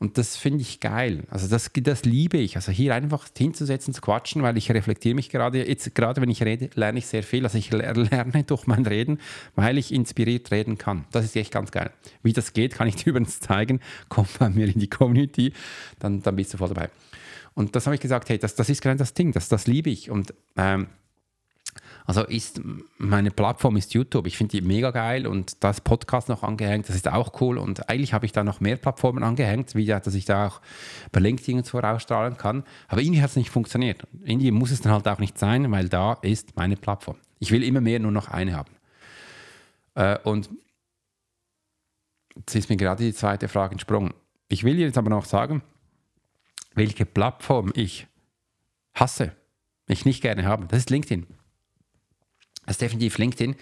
Und 0.00 0.16
das 0.16 0.34
finde 0.34 0.62
ich 0.62 0.80
geil. 0.80 1.24
Also 1.28 1.46
das, 1.46 1.70
das 1.74 2.06
liebe 2.06 2.38
ich. 2.38 2.56
Also 2.56 2.72
hier 2.72 2.94
einfach 2.94 3.26
hinzusetzen, 3.36 3.92
zu 3.92 4.00
quatschen, 4.00 4.42
weil 4.42 4.56
ich 4.56 4.70
reflektiere 4.72 5.14
mich 5.14 5.28
gerade. 5.28 5.68
Jetzt 5.68 5.94
gerade 5.94 6.22
wenn 6.22 6.30
ich 6.30 6.42
rede, 6.42 6.70
lerne 6.74 6.98
ich 6.98 7.06
sehr 7.06 7.22
viel. 7.22 7.44
Also 7.44 7.58
ich 7.58 7.70
lerne 7.70 8.44
durch 8.44 8.66
mein 8.66 8.86
Reden, 8.86 9.18
weil 9.56 9.76
ich 9.76 9.92
inspiriert 9.92 10.50
reden 10.52 10.78
kann. 10.78 11.04
Das 11.12 11.26
ist 11.26 11.36
echt 11.36 11.52
ganz 11.52 11.70
geil. 11.70 11.90
Wie 12.22 12.32
das 12.32 12.54
geht, 12.54 12.72
kann 12.72 12.88
ich 12.88 12.96
dir 12.96 13.06
übrigens 13.10 13.40
zeigen. 13.40 13.80
Komm 14.08 14.24
bei 14.38 14.48
mir 14.48 14.68
in 14.68 14.80
die 14.80 14.88
Community, 14.88 15.52
dann, 15.98 16.22
dann 16.22 16.34
bist 16.34 16.54
du 16.54 16.56
voll 16.56 16.68
dabei. 16.68 16.88
Und 17.60 17.76
das 17.76 17.84
habe 17.84 17.94
ich 17.94 18.00
gesagt, 18.00 18.30
hey, 18.30 18.38
das, 18.38 18.54
das 18.54 18.70
ist 18.70 18.80
gerade 18.80 18.96
das 18.96 19.12
Ding, 19.12 19.32
das, 19.32 19.50
das 19.50 19.66
liebe 19.66 19.90
ich. 19.90 20.10
Und 20.10 20.32
ähm, 20.56 20.86
also 22.06 22.24
ist 22.24 22.58
meine 22.96 23.30
Plattform 23.30 23.76
ist 23.76 23.92
YouTube. 23.92 24.26
Ich 24.26 24.38
finde 24.38 24.52
die 24.52 24.62
mega 24.62 24.90
geil 24.92 25.26
und 25.26 25.62
das 25.62 25.82
Podcast 25.82 26.30
noch 26.30 26.42
angehängt, 26.42 26.88
das 26.88 26.96
ist 26.96 27.06
auch 27.06 27.38
cool. 27.42 27.58
Und 27.58 27.90
eigentlich 27.90 28.14
habe 28.14 28.24
ich 28.24 28.32
da 28.32 28.44
noch 28.44 28.60
mehr 28.60 28.76
Plattformen 28.76 29.22
angehängt, 29.22 29.74
wie 29.74 29.84
dass 29.84 30.14
ich 30.14 30.24
da 30.24 30.46
auch 30.46 30.62
bei 31.12 31.20
LinkedIn 31.20 31.58
und 31.58 31.66
so 31.66 31.78
rausstrahlen 31.78 32.38
kann. 32.38 32.64
Aber 32.88 33.02
irgendwie 33.02 33.20
hat 33.20 33.28
es 33.28 33.36
nicht 33.36 33.50
funktioniert. 33.50 34.04
Irgendwie 34.24 34.52
muss 34.52 34.70
es 34.70 34.80
dann 34.80 34.92
halt 34.92 35.06
auch 35.06 35.18
nicht 35.18 35.38
sein, 35.38 35.70
weil 35.70 35.90
da 35.90 36.14
ist 36.14 36.56
meine 36.56 36.76
Plattform. 36.76 37.18
Ich 37.40 37.50
will 37.50 37.62
immer 37.62 37.82
mehr 37.82 38.00
nur 38.00 38.10
noch 38.10 38.28
eine 38.28 38.56
haben. 38.56 38.72
Äh, 39.96 40.18
und 40.24 40.48
jetzt 42.36 42.54
ist 42.54 42.70
mir 42.70 42.78
gerade 42.78 43.04
die 43.04 43.12
zweite 43.12 43.48
Frage 43.48 43.72
entsprungen. 43.72 44.14
Ich 44.48 44.64
will 44.64 44.78
jetzt 44.78 44.96
aber 44.96 45.10
noch 45.10 45.26
sagen, 45.26 45.60
welche 46.74 47.06
Plattform 47.06 47.72
ich 47.74 48.06
hasse, 48.94 49.32
ich 49.86 50.04
nicht 50.04 50.22
gerne 50.22 50.44
habe. 50.44 50.66
Das 50.66 50.78
ist 50.78 50.90
LinkedIn. 50.90 51.26
Das 52.66 52.74
ist 52.74 52.82
definitiv 52.82 53.18
LinkedIn. 53.18 53.56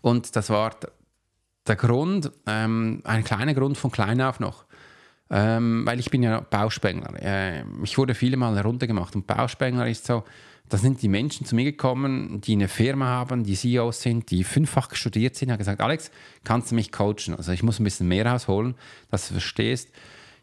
Und 0.00 0.34
das 0.36 0.50
war 0.50 0.76
der 1.66 1.76
Grund, 1.76 2.32
ähm, 2.46 3.02
ein 3.04 3.24
kleiner 3.24 3.54
Grund 3.54 3.76
von 3.76 3.90
klein 3.90 4.20
auf 4.20 4.40
noch. 4.40 4.64
Ähm, 5.32 5.86
weil 5.86 6.00
ich 6.00 6.10
bin 6.10 6.22
ja 6.22 6.40
Bauspengler. 6.40 7.14
Äh, 7.22 7.64
ich 7.84 7.96
wurde 7.98 8.14
viele 8.14 8.36
Mal 8.36 8.56
heruntergemacht. 8.56 9.14
Und 9.14 9.26
Bauspengler 9.26 9.88
ist 9.88 10.06
so, 10.06 10.24
da 10.68 10.76
sind 10.76 11.02
die 11.02 11.08
Menschen 11.08 11.46
zu 11.46 11.54
mir 11.54 11.64
gekommen, 11.64 12.40
die 12.40 12.52
eine 12.52 12.68
Firma 12.68 13.06
haben, 13.06 13.44
die 13.44 13.54
CEOs 13.54 14.02
sind, 14.02 14.30
die 14.30 14.44
fünffach 14.44 14.94
studiert 14.94 15.36
sind, 15.36 15.50
haben 15.50 15.58
gesagt, 15.58 15.80
Alex, 15.80 16.10
kannst 16.44 16.70
du 16.70 16.76
mich 16.76 16.92
coachen? 16.92 17.34
Also 17.36 17.52
ich 17.52 17.62
muss 17.62 17.80
ein 17.80 17.84
bisschen 17.84 18.08
mehr 18.08 18.24
rausholen, 18.24 18.74
dass 19.10 19.28
du 19.28 19.34
verstehst. 19.34 19.90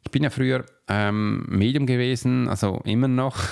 Ich 0.07 0.11
bin 0.11 0.23
ja 0.23 0.29
früher 0.29 0.63
ähm, 0.87 1.43
Medium 1.49 1.85
gewesen, 1.85 2.47
also 2.47 2.79
immer 2.85 3.09
noch. 3.09 3.43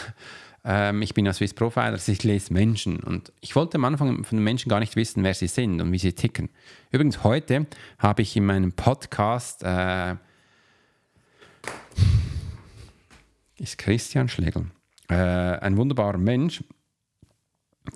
Ähm, 0.63 1.01
ich 1.01 1.13
bin 1.13 1.25
ja 1.25 1.33
Swiss 1.33 1.53
Profiler, 1.53 1.87
also 1.87 2.09
ich 2.13 2.23
lese 2.23 2.53
Menschen 2.53 3.01
und 3.01 3.33
ich 3.41 3.57
wollte 3.57 3.75
am 3.75 3.83
Anfang 3.83 4.23
von 4.23 4.37
den 4.37 4.43
Menschen 4.45 4.69
gar 4.69 4.79
nicht 4.79 4.95
wissen, 4.95 5.21
wer 5.25 5.33
sie 5.33 5.47
sind 5.47 5.81
und 5.81 5.91
wie 5.91 5.97
sie 5.97 6.13
ticken. 6.13 6.47
Übrigens, 6.91 7.25
heute 7.25 7.67
habe 7.99 8.21
ich 8.21 8.37
in 8.37 8.45
meinem 8.45 8.71
Podcast 8.71 9.63
äh, 9.63 10.15
ist 13.57 13.77
Christian 13.77 14.29
Schlegel, 14.29 14.67
äh, 15.09 15.15
ein 15.15 15.75
wunderbarer 15.75 16.19
Mensch, 16.19 16.63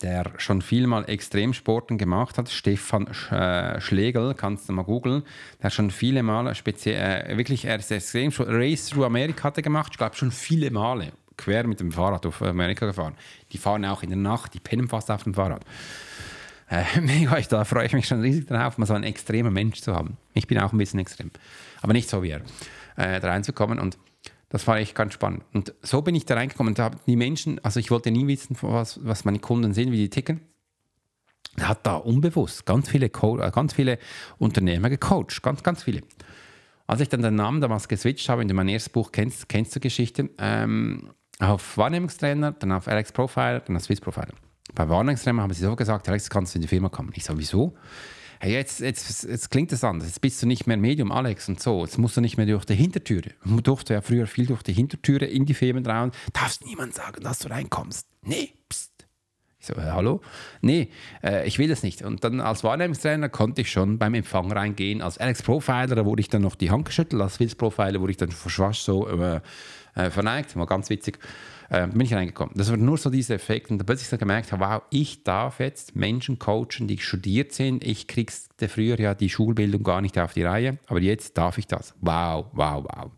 der 0.01 0.31
schon 0.37 0.61
viel 0.61 0.87
mal 0.87 1.03
Extremsporten 1.05 1.97
gemacht 1.97 2.37
hat, 2.37 2.49
Stefan 2.49 3.13
Sch 3.13 3.31
äh, 3.31 3.79
Schlegel, 3.81 4.33
kannst 4.33 4.69
du 4.69 4.73
mal 4.73 4.83
googeln, 4.83 5.23
der 5.61 5.69
schon 5.69 5.91
viele 5.91 6.23
Male 6.23 6.55
speziell, 6.55 7.31
äh, 7.31 7.37
wirklich, 7.37 7.65
er 7.65 7.77
ist 7.77 7.91
extrem, 7.91 8.31
Race 8.37 8.89
through 8.89 9.05
America 9.05 9.43
hat 9.43 9.57
er 9.57 9.63
gemacht, 9.63 9.91
ich 9.91 9.97
glaube 9.97 10.15
schon 10.15 10.31
viele 10.31 10.71
Male 10.71 11.11
quer 11.37 11.65
mit 11.65 11.79
dem 11.79 11.91
Fahrrad 11.91 12.25
auf 12.25 12.41
Amerika 12.41 12.85
gefahren. 12.85 13.15
Die 13.51 13.57
fahren 13.57 13.85
auch 13.85 14.03
in 14.03 14.09
der 14.09 14.19
Nacht, 14.19 14.53
die 14.53 14.59
pennen 14.59 14.87
fast 14.89 15.09
auf 15.09 15.23
dem 15.23 15.33
Fahrrad. 15.33 15.63
Äh, 16.69 16.83
da 17.49 17.63
freue 17.65 17.85
ich 17.85 17.93
mich 17.93 18.07
schon 18.07 18.21
riesig 18.21 18.47
drauf, 18.47 18.77
mal 18.77 18.85
so 18.85 18.93
einen 18.93 19.05
extremen 19.05 19.53
Mensch 19.53 19.81
zu 19.81 19.95
haben. 19.95 20.17
Ich 20.33 20.47
bin 20.47 20.59
auch 20.59 20.73
ein 20.73 20.77
bisschen 20.77 20.99
extrem, 20.99 21.31
aber 21.81 21.93
nicht 21.93 22.09
so 22.09 22.21
wie 22.23 22.31
er, 22.31 22.41
äh, 22.97 23.19
da 23.19 23.29
reinzukommen 23.29 23.79
und 23.79 23.97
das 24.49 24.65
war 24.67 24.77
echt 24.77 24.95
ganz 24.95 25.13
spannend. 25.13 25.43
Und 25.53 25.73
so 25.81 26.01
bin 26.01 26.15
ich 26.15 26.25
da 26.25 26.35
reingekommen. 26.35 26.73
Da 26.73 26.91
die 27.05 27.15
Menschen, 27.15 27.63
also 27.63 27.79
ich 27.79 27.91
wollte 27.91 28.11
nie 28.11 28.27
wissen, 28.27 28.57
was, 28.61 28.99
was 29.03 29.25
meine 29.25 29.39
Kunden 29.39 29.73
sehen, 29.73 29.91
wie 29.91 29.97
die 29.97 30.09
ticken. 30.09 30.41
Hat 31.59 31.85
da 31.85 31.95
unbewusst 31.95 32.65
ganz 32.65 32.89
viele, 32.89 33.09
Co 33.09 33.39
äh, 33.39 33.51
ganz 33.51 33.73
viele 33.73 33.99
Unternehmer 34.37 34.89
gecoacht, 34.89 35.41
ganz, 35.41 35.63
ganz 35.63 35.83
viele. 35.83 36.01
Als 36.87 37.01
ich 37.01 37.09
dann 37.09 37.21
den 37.21 37.35
Namen 37.35 37.61
damals 37.61 37.87
geswitcht 37.87 38.29
habe, 38.29 38.41
in 38.41 38.55
meinem 38.55 38.69
ersten 38.69 38.91
Buch 38.91 39.11
Kennst, 39.11 39.47
kennst 39.49 39.75
du 39.75 39.79
Geschichte, 39.79 40.29
ähm, 40.39 41.11
auf 41.39 41.77
Wahrnehmungstrainer, 41.77 42.53
dann 42.53 42.71
auf 42.71 42.87
Alex 42.87 43.11
Profiler, 43.11 43.59
dann 43.59 43.75
auf 43.75 43.83
Swiss 43.83 44.01
Profiler. 44.01 44.33
Bei 44.73 44.89
Wahrnehmungstrainer 44.89 45.41
haben 45.41 45.53
sie 45.53 45.63
so 45.63 45.75
gesagt, 45.75 46.09
Alex, 46.09 46.29
kannst 46.29 46.53
du 46.53 46.57
in 46.57 46.61
die 46.63 46.67
Firma 46.67 46.89
kommen? 46.89 47.11
Ich 47.15 47.23
so, 47.23 47.37
wieso? 47.37 47.75
Hey, 48.41 48.53
jetzt, 48.53 48.79
jetzt, 48.79 49.23
jetzt 49.23 49.51
klingt 49.51 49.73
es 49.73 49.83
anders. 49.83 50.07
Jetzt 50.07 50.21
bist 50.21 50.41
du 50.41 50.47
nicht 50.47 50.65
mehr 50.65 50.77
Medium, 50.77 51.11
Alex 51.11 51.49
und 51.49 51.59
so. 51.59 51.83
Jetzt 51.83 51.97
musst 51.97 52.15
du 52.15 52.21
nicht 52.21 52.37
mehr 52.37 52.45
durch 52.45 52.63
die 52.63 52.73
Hintertüre. 52.73 53.31
Man 53.43 53.63
durfte 53.63 53.93
ja 53.93 54.01
früher 54.01 54.27
viel 54.27 54.45
durch 54.45 54.63
die 54.63 54.71
Hintertüre 54.71 55.25
in 55.25 55.45
die 55.45 55.53
Firmen 55.53 55.85
rein. 55.85 56.11
Darfst 56.31 56.65
niemand 56.65 56.95
sagen, 56.95 57.21
dass 57.21 57.39
du 57.39 57.49
reinkommst. 57.49 58.07
Nee, 58.21 58.53
pst. 58.69 58.91
Ich 59.59 59.67
so, 59.67 59.73
äh, 59.73 59.91
hallo? 59.91 60.21
Nee, 60.61 60.89
äh, 61.21 61.45
ich 61.45 61.59
will 61.59 61.67
das 61.67 61.83
nicht. 61.83 62.01
Und 62.01 62.23
dann 62.23 62.39
als 62.39 62.63
Wahrnehmungstrainer 62.63 63.27
konnte 63.27 63.59
ich 63.59 63.71
schon 63.71 63.97
beim 63.97 64.13
Empfang 64.13 64.49
reingehen. 64.53 65.01
Als 65.01 65.17
Alex 65.17 65.43
Profiler, 65.43 65.95
da 65.95 66.05
wurde 66.05 66.21
ich 66.21 66.29
dann 66.29 66.41
noch 66.41 66.55
die 66.55 66.71
Hand 66.71 66.85
geschüttelt. 66.85 67.21
Als 67.21 67.41
Wills 67.41 67.55
Profiler 67.55 67.99
wurde 67.99 68.11
ich 68.11 68.17
dann 68.17 68.31
fast 68.31 68.85
so 68.85 69.05
äh, 69.09 69.41
äh, 69.95 70.09
verneigt. 70.09 70.55
War 70.55 70.65
ganz 70.65 70.89
witzig. 70.89 71.19
Äh, 71.69 71.85
bin 71.87 72.01
ich 72.01 72.13
reingekommen. 72.13 72.55
Das 72.57 72.69
war 72.71 72.77
nur 72.77 72.97
so 72.97 73.09
dieser 73.09 73.35
Effekt. 73.35 73.69
Und 73.69 73.77
da 73.77 73.83
plötzlich 73.83 74.09
so 74.09 74.17
gemerkt 74.17 74.51
habe, 74.51 74.65
wow, 74.65 74.81
ich 74.89 75.23
darf 75.23 75.59
jetzt 75.59 75.95
Menschen 75.95 76.39
coachen, 76.39 76.87
die 76.87 76.97
studiert 76.97 77.53
sind. 77.53 77.83
Ich 77.83 78.07
kriegte 78.07 78.67
früher 78.67 78.99
ja 78.99 79.13
die 79.13 79.29
Schulbildung 79.29 79.83
gar 79.83 80.01
nicht 80.01 80.17
auf 80.17 80.33
die 80.33 80.43
Reihe. 80.43 80.79
Aber 80.87 80.99
jetzt 80.99 81.37
darf 81.37 81.59
ich 81.59 81.67
das. 81.67 81.93
Wow, 82.01 82.47
wow, 82.53 82.83
wow. 82.83 83.11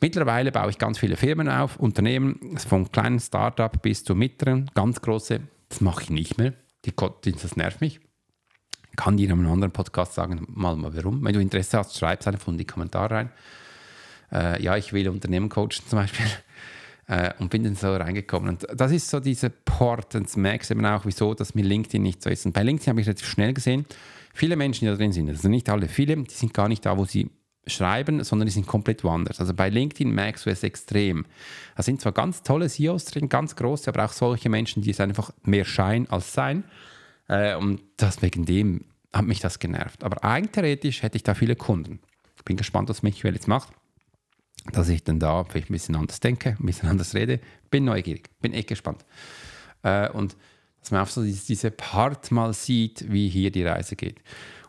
Mittlerweile 0.00 0.52
baue 0.52 0.70
ich 0.70 0.78
ganz 0.78 0.98
viele 0.98 1.16
Firmen 1.16 1.48
auf, 1.48 1.76
Unternehmen, 1.78 2.58
von 2.58 2.90
kleinen 2.90 3.20
Start-up 3.20 3.80
bis 3.82 4.04
zu 4.04 4.14
mittleren, 4.14 4.70
ganz 4.74 5.00
große. 5.00 5.40
Das 5.68 5.80
mache 5.80 6.02
ich 6.02 6.10
nicht 6.10 6.38
mehr. 6.38 6.52
Die, 6.84 6.92
das 7.32 7.56
nervt 7.56 7.80
mich. 7.80 8.00
Ich 8.90 8.96
kann 8.96 9.16
dir 9.16 9.26
in 9.26 9.32
einem 9.32 9.50
anderen 9.50 9.72
Podcast 9.72 10.14
sagen, 10.14 10.46
mal, 10.48 10.76
mal 10.76 10.94
warum. 10.94 11.24
Wenn 11.24 11.32
du 11.32 11.40
Interesse 11.40 11.78
hast, 11.78 11.98
schreib 11.98 12.20
es 12.20 12.26
einfach 12.26 12.48
in 12.48 12.58
die 12.58 12.66
Kommentare 12.66 13.14
rein. 13.14 13.30
Äh, 14.30 14.62
ja, 14.62 14.76
ich 14.76 14.92
will 14.92 15.08
Unternehmen 15.08 15.48
coachen 15.48 15.70
zum 15.88 15.98
Beispiel. 15.98 16.26
Äh, 17.06 17.32
und 17.38 17.50
bin 17.50 17.64
dann 17.64 17.74
so 17.74 17.94
reingekommen. 17.94 18.48
Und 18.50 18.66
das 18.74 18.90
ist 18.92 19.10
so 19.10 19.20
diese 19.20 19.50
Port. 19.50 20.14
Und 20.14 20.34
merkst 20.36 20.70
eben 20.70 20.84
auch, 20.86 21.04
wieso 21.04 21.34
das 21.34 21.54
mit 21.54 21.66
LinkedIn 21.66 22.02
nicht 22.02 22.22
so 22.22 22.30
ist. 22.30 22.46
Und 22.46 22.52
bei 22.52 22.62
LinkedIn 22.62 22.90
habe 22.90 23.00
ich 23.00 23.06
relativ 23.06 23.28
schnell 23.28 23.52
gesehen, 23.52 23.84
viele 24.32 24.56
Menschen, 24.56 24.86
die 24.86 24.90
da 24.90 24.96
drin 24.96 25.12
sind, 25.12 25.28
also 25.28 25.48
nicht 25.48 25.68
alle, 25.68 25.88
viele, 25.88 26.16
die 26.16 26.34
sind 26.34 26.54
gar 26.54 26.68
nicht 26.68 26.86
da, 26.86 26.96
wo 26.96 27.04
sie 27.04 27.30
schreiben, 27.66 28.22
sondern 28.24 28.46
die 28.46 28.52
sind 28.52 28.66
komplett 28.66 29.04
woanders. 29.04 29.40
Also 29.40 29.54
bei 29.54 29.68
LinkedIn 29.68 30.10
merkst 30.14 30.46
du 30.46 30.50
es 30.50 30.62
extrem. 30.62 31.24
Da 31.76 31.82
sind 31.82 32.00
zwar 32.00 32.12
ganz 32.12 32.42
tolle 32.42 32.68
CEOs 32.68 33.06
drin, 33.06 33.28
ganz 33.28 33.56
große, 33.56 33.88
aber 33.88 34.04
auch 34.04 34.12
solche 34.12 34.48
Menschen, 34.48 34.82
die 34.82 34.90
es 34.90 35.00
einfach 35.00 35.30
mehr 35.42 35.64
Schein 35.64 36.08
als 36.10 36.32
Sein. 36.32 36.64
Äh, 37.28 37.56
und 37.56 37.80
das 37.96 38.22
wegen 38.22 38.44
dem 38.44 38.84
hat 39.12 39.26
mich 39.26 39.40
das 39.40 39.58
genervt. 39.58 40.04
Aber 40.04 40.24
eigentlich 40.24 41.02
hätte 41.02 41.16
ich 41.16 41.22
da 41.22 41.34
viele 41.34 41.56
Kunden. 41.56 42.00
Ich 42.36 42.44
bin 42.44 42.56
gespannt, 42.56 42.88
was 42.88 43.02
Michael 43.02 43.34
jetzt 43.34 43.48
macht. 43.48 43.68
Dass 44.72 44.88
ich 44.88 45.04
dann 45.04 45.18
da 45.18 45.44
vielleicht 45.44 45.70
ein 45.70 45.74
bisschen 45.74 45.96
anders 45.96 46.20
denke, 46.20 46.56
ein 46.58 46.66
bisschen 46.66 46.88
anders 46.88 47.14
rede. 47.14 47.40
Bin 47.70 47.84
neugierig, 47.84 48.30
bin 48.40 48.54
echt 48.54 48.68
gespannt. 48.68 49.04
Äh, 49.82 50.08
und 50.10 50.36
dass 50.80 50.90
man 50.90 51.02
auch 51.02 51.08
so 51.08 51.22
diese 51.22 51.70
Part 51.70 52.30
mal 52.30 52.52
sieht, 52.52 53.10
wie 53.10 53.28
hier 53.28 53.50
die 53.50 53.64
Reise 53.64 53.96
geht. 53.96 54.20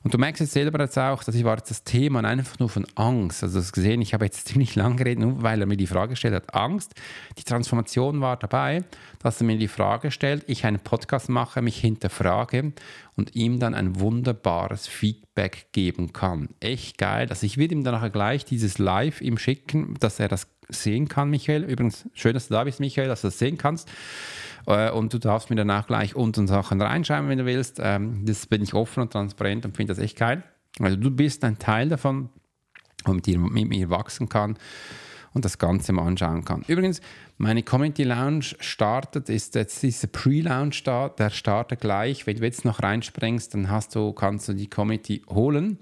Und 0.06 0.14
du 0.14 0.20
merkst 0.20 0.40
jetzt 0.40 0.54
selber 0.54 0.80
jetzt 0.84 1.00
auch, 1.00 1.24
dass 1.24 1.34
ich 1.34 1.44
war 1.44 1.58
jetzt 1.58 1.72
das 1.72 1.84
Thema 1.84 2.24
einfach 2.24 2.60
nur 2.60 2.70
von 2.70 2.86
Angst. 2.94 3.42
Also 3.42 3.58
das 3.58 3.72
gesehen, 3.72 4.04
ich 4.04 4.14
habe 4.14 4.26
jetzt 4.26 4.48
ziemlich 4.48 4.76
lange 4.76 4.98
geredet, 4.98 5.18
nur 5.18 5.42
weil 5.42 5.60
er 5.60 5.66
mir 5.66 5.78
die 5.78 5.88
Frage 5.88 6.12
gestellt 6.12 6.36
hat, 6.36 6.54
Angst. 6.54 6.94
Die 7.40 7.44
Transformation 7.44 8.22
war 8.22 8.38
dabei, 8.38 8.84
dass 9.18 9.42
er 9.42 9.48
mir 9.48 9.58
die 9.58 9.68
Frage 9.68 10.12
stellt, 10.12 10.44
ich 10.46 10.64
einen 10.64 10.80
Podcast 10.80 11.28
mache, 11.28 11.64
mich 11.64 11.80
hinterfrage 11.80 12.74
und 13.16 13.36
ihm 13.36 13.60
dann 13.60 13.74
ein 13.74 14.00
wunderbares 14.00 14.86
Feedback 14.86 15.70
geben 15.72 16.14
kann. 16.14 16.50
Echt 16.60 17.00
geil. 17.00 17.26
Also 17.30 17.48
ich 17.48 17.58
will 17.58 17.72
ihm 17.72 17.84
dann 17.84 17.96
nachher 17.96 18.12
gleich 18.12 18.46
dieses 18.46 18.78
Live 18.78 19.22
ihm 19.22 19.40
schicken, 19.40 19.96
dass 20.00 20.20
er 20.20 20.28
das 20.28 20.55
sehen 20.70 21.08
kann, 21.08 21.30
Michael. 21.30 21.64
Übrigens, 21.64 22.10
schön, 22.14 22.34
dass 22.34 22.48
du 22.48 22.54
da 22.54 22.64
bist, 22.64 22.80
Michael, 22.80 23.08
dass 23.08 23.22
du 23.22 23.28
das 23.28 23.40
sehen 23.40 23.58
kannst. 23.58 23.90
Äh, 24.68 24.92
und 24.92 25.14
du 25.14 25.20
darfst 25.20 25.50
mir 25.50 25.56
danach 25.56 25.88
gleich 25.88 26.16
unten 26.16 26.48
Sachen 26.48 26.82
reinschreiben, 26.82 27.30
wenn 27.30 27.38
du 27.38 27.46
willst. 27.46 27.80
Ähm, 27.82 28.26
das 28.26 28.46
bin 28.48 28.62
ich 28.64 28.74
offen 28.74 29.02
und 29.02 29.12
transparent 29.12 29.66
und 29.66 29.76
finde 29.76 29.94
das 29.94 30.04
echt 30.04 30.18
geil. 30.18 30.44
Also 30.80 30.98
du 30.98 31.12
bist 31.12 31.44
ein 31.44 31.60
Teil 31.60 31.90
davon 31.90 32.30
und 33.06 33.16
mit, 33.16 33.26
dir, 33.26 33.40
mit 33.40 33.70
mir 33.70 33.90
wachsen 33.90 34.28
kann 34.28 34.58
und 35.34 35.46
das 35.46 35.58
Ganze 35.58 35.94
mal 35.94 36.08
anschauen 36.08 36.46
kann. 36.46 36.64
Übrigens, 36.68 37.02
meine 37.38 37.62
Community 37.62 38.04
Lounge 38.04 38.56
startet, 38.60 39.30
ist 39.30 39.56
jetzt 39.56 39.84
dieser 39.84 40.08
Pre-Lounge 40.08 40.72
start, 40.72 41.20
der 41.20 41.30
startet 41.30 41.82
gleich. 41.82 42.26
Wenn 42.26 42.38
du 42.38 42.44
jetzt 42.44 42.66
noch 42.66 42.82
reinspringst, 42.82 43.54
dann 43.54 43.70
hast 43.70 43.96
du, 43.96 44.14
kannst 44.14 44.48
du 44.48 44.54
die 44.54 44.70
Community 44.70 45.22
holen. 45.30 45.78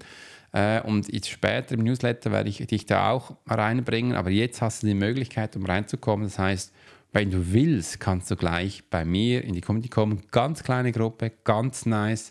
Äh, 0.54 0.80
und 0.82 1.12
jetzt 1.12 1.28
später 1.28 1.74
im 1.74 1.82
Newsletter 1.82 2.30
werde 2.30 2.48
ich 2.48 2.58
dich 2.58 2.86
da 2.86 3.10
auch 3.10 3.36
reinbringen. 3.46 4.14
Aber 4.14 4.30
jetzt 4.30 4.62
hast 4.62 4.82
du 4.82 4.86
die 4.86 4.94
Möglichkeit, 4.94 5.56
um 5.56 5.66
reinzukommen. 5.66 6.26
Das 6.26 6.38
heißt, 6.38 6.72
wenn 7.12 7.30
du 7.30 7.52
willst, 7.52 7.98
kannst 8.00 8.30
du 8.30 8.36
gleich 8.36 8.84
bei 8.88 9.04
mir 9.04 9.42
in 9.42 9.54
die 9.54 9.60
Community 9.60 9.88
kommen. 9.88 10.22
Ganz 10.30 10.62
kleine 10.62 10.92
Gruppe, 10.92 11.32
ganz 11.42 11.86
nice. 11.86 12.30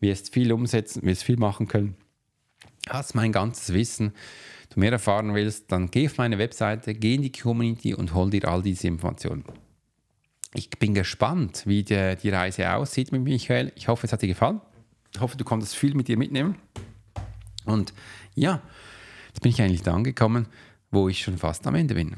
Wirst 0.00 0.32
viel 0.32 0.52
umsetzen, 0.52 1.02
wirst 1.02 1.22
viel 1.22 1.36
machen 1.36 1.68
können. 1.68 1.96
Hast 2.88 3.14
mein 3.14 3.30
ganzes 3.30 3.74
Wissen. 3.74 4.14
Du 4.70 4.80
mehr 4.80 4.92
erfahren 4.92 5.34
willst, 5.34 5.70
dann 5.70 5.90
geh 5.90 6.06
auf 6.06 6.16
meine 6.16 6.38
Webseite, 6.38 6.94
geh 6.94 7.16
in 7.16 7.22
die 7.22 7.32
Community 7.32 7.92
und 7.92 8.14
hol 8.14 8.30
dir 8.30 8.48
all 8.48 8.62
diese 8.62 8.86
Informationen. 8.86 9.44
Ich 10.54 10.70
bin 10.70 10.94
gespannt, 10.94 11.64
wie 11.66 11.82
die, 11.82 12.16
die 12.22 12.30
Reise 12.30 12.72
aussieht 12.72 13.12
mit 13.12 13.22
Michael. 13.22 13.72
Ich 13.74 13.88
hoffe, 13.88 14.06
es 14.06 14.12
hat 14.12 14.22
dir 14.22 14.28
gefallen. 14.28 14.60
Ich 15.12 15.20
hoffe, 15.20 15.36
du 15.36 15.44
konntest 15.44 15.76
viel 15.76 15.94
mit 15.94 16.08
dir 16.08 16.16
mitnehmen. 16.16 16.56
Und 17.64 17.92
ja, 18.34 18.60
jetzt 19.28 19.40
bin 19.42 19.50
ich 19.50 19.60
eigentlich 19.62 19.82
da 19.82 19.94
angekommen, 19.94 20.46
wo 20.90 21.08
ich 21.08 21.22
schon 21.22 21.38
fast 21.38 21.66
am 21.66 21.74
Ende 21.74 21.94
bin. 21.94 22.16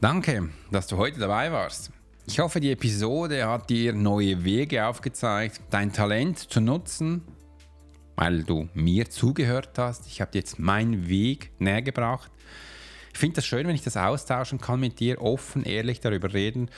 Danke, 0.00 0.50
dass 0.70 0.86
du 0.86 0.98
heute 0.98 1.18
dabei 1.18 1.50
warst. 1.50 1.90
Ich 2.26 2.38
hoffe, 2.38 2.60
die 2.60 2.70
Episode 2.70 3.48
hat 3.48 3.70
dir 3.70 3.92
neue 3.92 4.44
Wege 4.44 4.86
aufgezeigt, 4.86 5.60
dein 5.70 5.92
Talent 5.92 6.38
zu 6.38 6.60
nutzen, 6.60 7.22
weil 8.16 8.42
du 8.42 8.68
mir 8.74 9.08
zugehört 9.08 9.78
hast. 9.78 10.06
Ich 10.06 10.20
habe 10.20 10.32
dir 10.32 10.38
jetzt 10.38 10.58
meinen 10.58 11.08
Weg 11.08 11.52
näher 11.58 11.82
gebracht. 11.82 12.30
Ich 13.12 13.18
finde 13.18 13.36
das 13.36 13.46
schön, 13.46 13.66
wenn 13.66 13.74
ich 13.74 13.84
das 13.84 13.96
austauschen 13.96 14.60
kann 14.60 14.80
mit 14.80 15.00
dir, 15.00 15.22
offen, 15.22 15.64
ehrlich 15.64 16.00
darüber 16.00 16.34
reden 16.34 16.68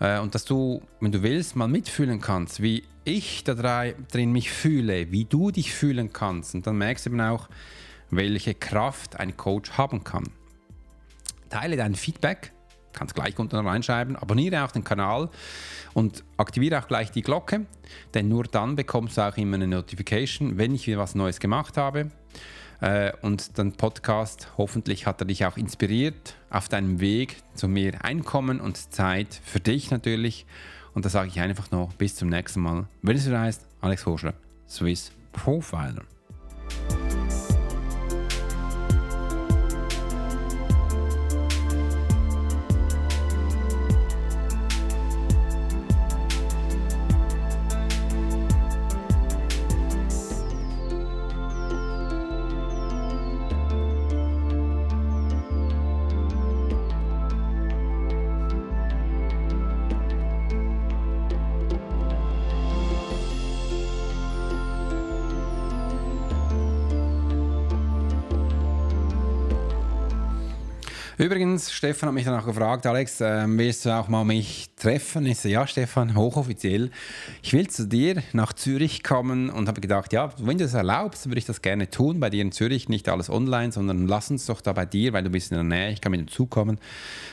äh, 0.00 0.18
und 0.18 0.34
dass 0.34 0.44
du, 0.44 0.82
wenn 1.00 1.12
du 1.12 1.22
willst, 1.22 1.56
mal 1.56 1.68
mitfühlen 1.68 2.20
kannst, 2.20 2.62
wie 2.62 2.84
ich 3.04 3.44
da 3.44 3.54
drin 3.54 4.32
mich 4.32 4.50
fühle, 4.50 5.12
wie 5.12 5.24
du 5.24 5.50
dich 5.50 5.72
fühlen 5.72 6.12
kannst. 6.12 6.54
Und 6.54 6.66
dann 6.66 6.78
merkst 6.78 7.06
du 7.06 7.10
eben 7.10 7.20
auch, 7.20 7.48
welche 8.10 8.54
Kraft 8.54 9.18
ein 9.18 9.36
Coach 9.36 9.72
haben 9.72 10.02
kann. 10.02 10.24
Teile 11.50 11.76
dein 11.76 11.94
Feedback 11.94 12.52
kannst 12.96 13.14
gleich 13.14 13.38
unten 13.38 13.56
reinschreiben. 13.56 14.16
Abonniere 14.16 14.64
auch 14.64 14.72
den 14.72 14.82
Kanal 14.82 15.30
und 15.94 16.24
aktiviere 16.36 16.80
auch 16.80 16.88
gleich 16.88 17.12
die 17.12 17.22
Glocke, 17.22 17.66
denn 18.14 18.28
nur 18.28 18.44
dann 18.44 18.74
bekommst 18.74 19.18
du 19.18 19.22
auch 19.22 19.36
immer 19.36 19.54
eine 19.54 19.68
Notification, 19.68 20.58
wenn 20.58 20.74
ich 20.74 20.88
wieder 20.88 20.98
was 20.98 21.14
Neues 21.14 21.38
gemacht 21.38 21.76
habe. 21.76 22.10
Äh, 22.80 23.12
und 23.22 23.56
den 23.56 23.72
Podcast, 23.72 24.48
hoffentlich 24.58 25.06
hat 25.06 25.20
er 25.20 25.26
dich 25.26 25.46
auch 25.46 25.56
inspiriert 25.56 26.36
auf 26.50 26.68
deinem 26.68 27.00
Weg 27.00 27.36
zu 27.54 27.68
mehr 27.68 28.04
Einkommen 28.04 28.60
und 28.60 28.92
Zeit 28.92 29.40
für 29.44 29.60
dich 29.60 29.90
natürlich. 29.90 30.46
Und 30.94 31.04
da 31.04 31.08
sage 31.08 31.28
ich 31.28 31.40
einfach 31.40 31.70
noch 31.70 31.92
bis 31.94 32.16
zum 32.16 32.28
nächsten 32.28 32.60
Mal. 32.60 32.86
Wenn 33.02 33.16
es 33.16 33.26
wieder 33.26 33.40
heißt, 33.40 33.66
Alex 33.80 34.06
Hoschler, 34.06 34.34
Swiss 34.68 35.12
Profiler. 35.32 36.15
Übrigens, 71.26 71.72
Stefan 71.72 72.06
hat 72.10 72.14
mich 72.14 72.24
danach 72.24 72.46
gefragt, 72.46 72.86
Alex, 72.86 73.20
äh, 73.20 73.46
willst 73.48 73.84
du 73.84 73.90
auch 73.90 74.06
mal 74.06 74.22
mich 74.22 74.68
treffen? 74.76 75.24
Ich 75.24 75.38
so, 75.38 75.48
ja, 75.48 75.66
Stefan, 75.66 76.14
hochoffiziell. 76.14 76.90
Ich 77.42 77.54
will 77.54 77.66
zu 77.66 77.88
dir 77.88 78.22
nach 78.34 78.52
Zürich 78.52 79.02
kommen 79.02 79.48
und 79.48 79.68
habe 79.68 79.80
gedacht, 79.80 80.12
ja, 80.12 80.30
wenn 80.38 80.58
du 80.58 80.64
es 80.64 80.74
erlaubst, 80.74 81.26
würde 81.26 81.38
ich 81.38 81.46
das 81.46 81.62
gerne 81.62 81.88
tun. 81.88 82.20
Bei 82.20 82.28
dir 82.28 82.42
in 82.42 82.52
Zürich, 82.52 82.90
nicht 82.90 83.08
alles 83.08 83.30
online, 83.30 83.72
sondern 83.72 84.06
lass 84.06 84.30
uns 84.30 84.44
doch 84.44 84.60
da 84.60 84.74
bei 84.74 84.84
dir, 84.84 85.14
weil 85.14 85.24
du 85.24 85.30
bist 85.30 85.50
in 85.50 85.56
der 85.56 85.64
Nähe, 85.64 85.92
ich 85.92 86.02
kann 86.02 86.10
mit 86.12 86.20
dem 86.20 86.28
Zug 86.28 86.50
kommen. 86.50 86.78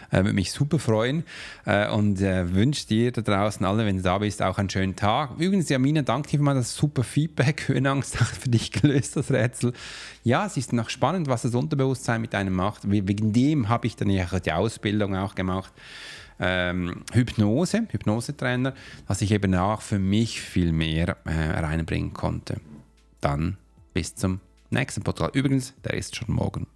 Äh, 0.10 0.17
würde 0.17 0.34
mich 0.34 0.53
super 0.53 0.79
freuen 0.79 1.25
äh, 1.65 1.89
und 1.89 2.21
äh, 2.21 2.53
wünsche 2.53 2.88
dir 2.88 3.12
da 3.12 3.21
draußen 3.21 3.65
alle, 3.65 3.86
wenn 3.86 3.97
du 3.97 4.03
da 4.03 4.19
bist, 4.19 4.41
auch 4.41 4.58
einen 4.58 4.69
schönen 4.69 4.95
Tag. 4.95 5.32
Übrigens, 5.38 5.67
Jamina, 5.67 6.01
danke 6.01 6.29
dir 6.29 6.38
für 6.38 6.43
mal 6.43 6.56
das 6.56 6.73
super 6.73 7.03
Feedback. 7.03 7.67
Höhenangst 7.67 8.21
hat 8.21 8.27
für 8.27 8.49
dich 8.49 8.71
gelöst, 8.71 9.17
das 9.17 9.32
Rätsel. 9.32 9.73
Ja, 10.23 10.45
es 10.45 10.56
ist 10.56 10.71
noch 10.71 10.89
spannend, 10.89 11.27
was 11.27 11.41
das 11.41 11.56
Unterbewusstsein 11.56 12.21
mit 12.21 12.34
einem 12.36 12.53
macht. 12.53 12.89
Wegen 12.89 13.34
dem 13.34 13.67
habe 13.67 13.88
ich 13.88 13.97
dann 13.97 14.10
ja 14.10 14.25
die 14.39 14.53
Ausbildung 14.53 15.17
auch 15.17 15.36
gemacht. 15.36 15.73
Ähm, 16.39 17.04
Hypnose, 17.12 17.88
Hypnosetrainer, 17.89 18.74
dass 19.08 19.22
ich 19.22 19.32
eben 19.32 19.56
auch 19.56 19.82
für 19.82 20.00
mich 20.00 20.41
viel 20.41 20.72
mehr 20.72 21.17
äh, 21.26 21.60
reinbringen 21.60 22.13
konnte. 22.13 22.60
Dann 23.22 23.58
bis 23.93 24.15
zum 24.15 24.39
nächsten 24.69 25.04
Podcast. 25.04 25.36
Übrigens, 25.36 25.74
der 25.84 25.93
ist 25.93 26.15
schon 26.15 26.34
morgen. 26.34 26.67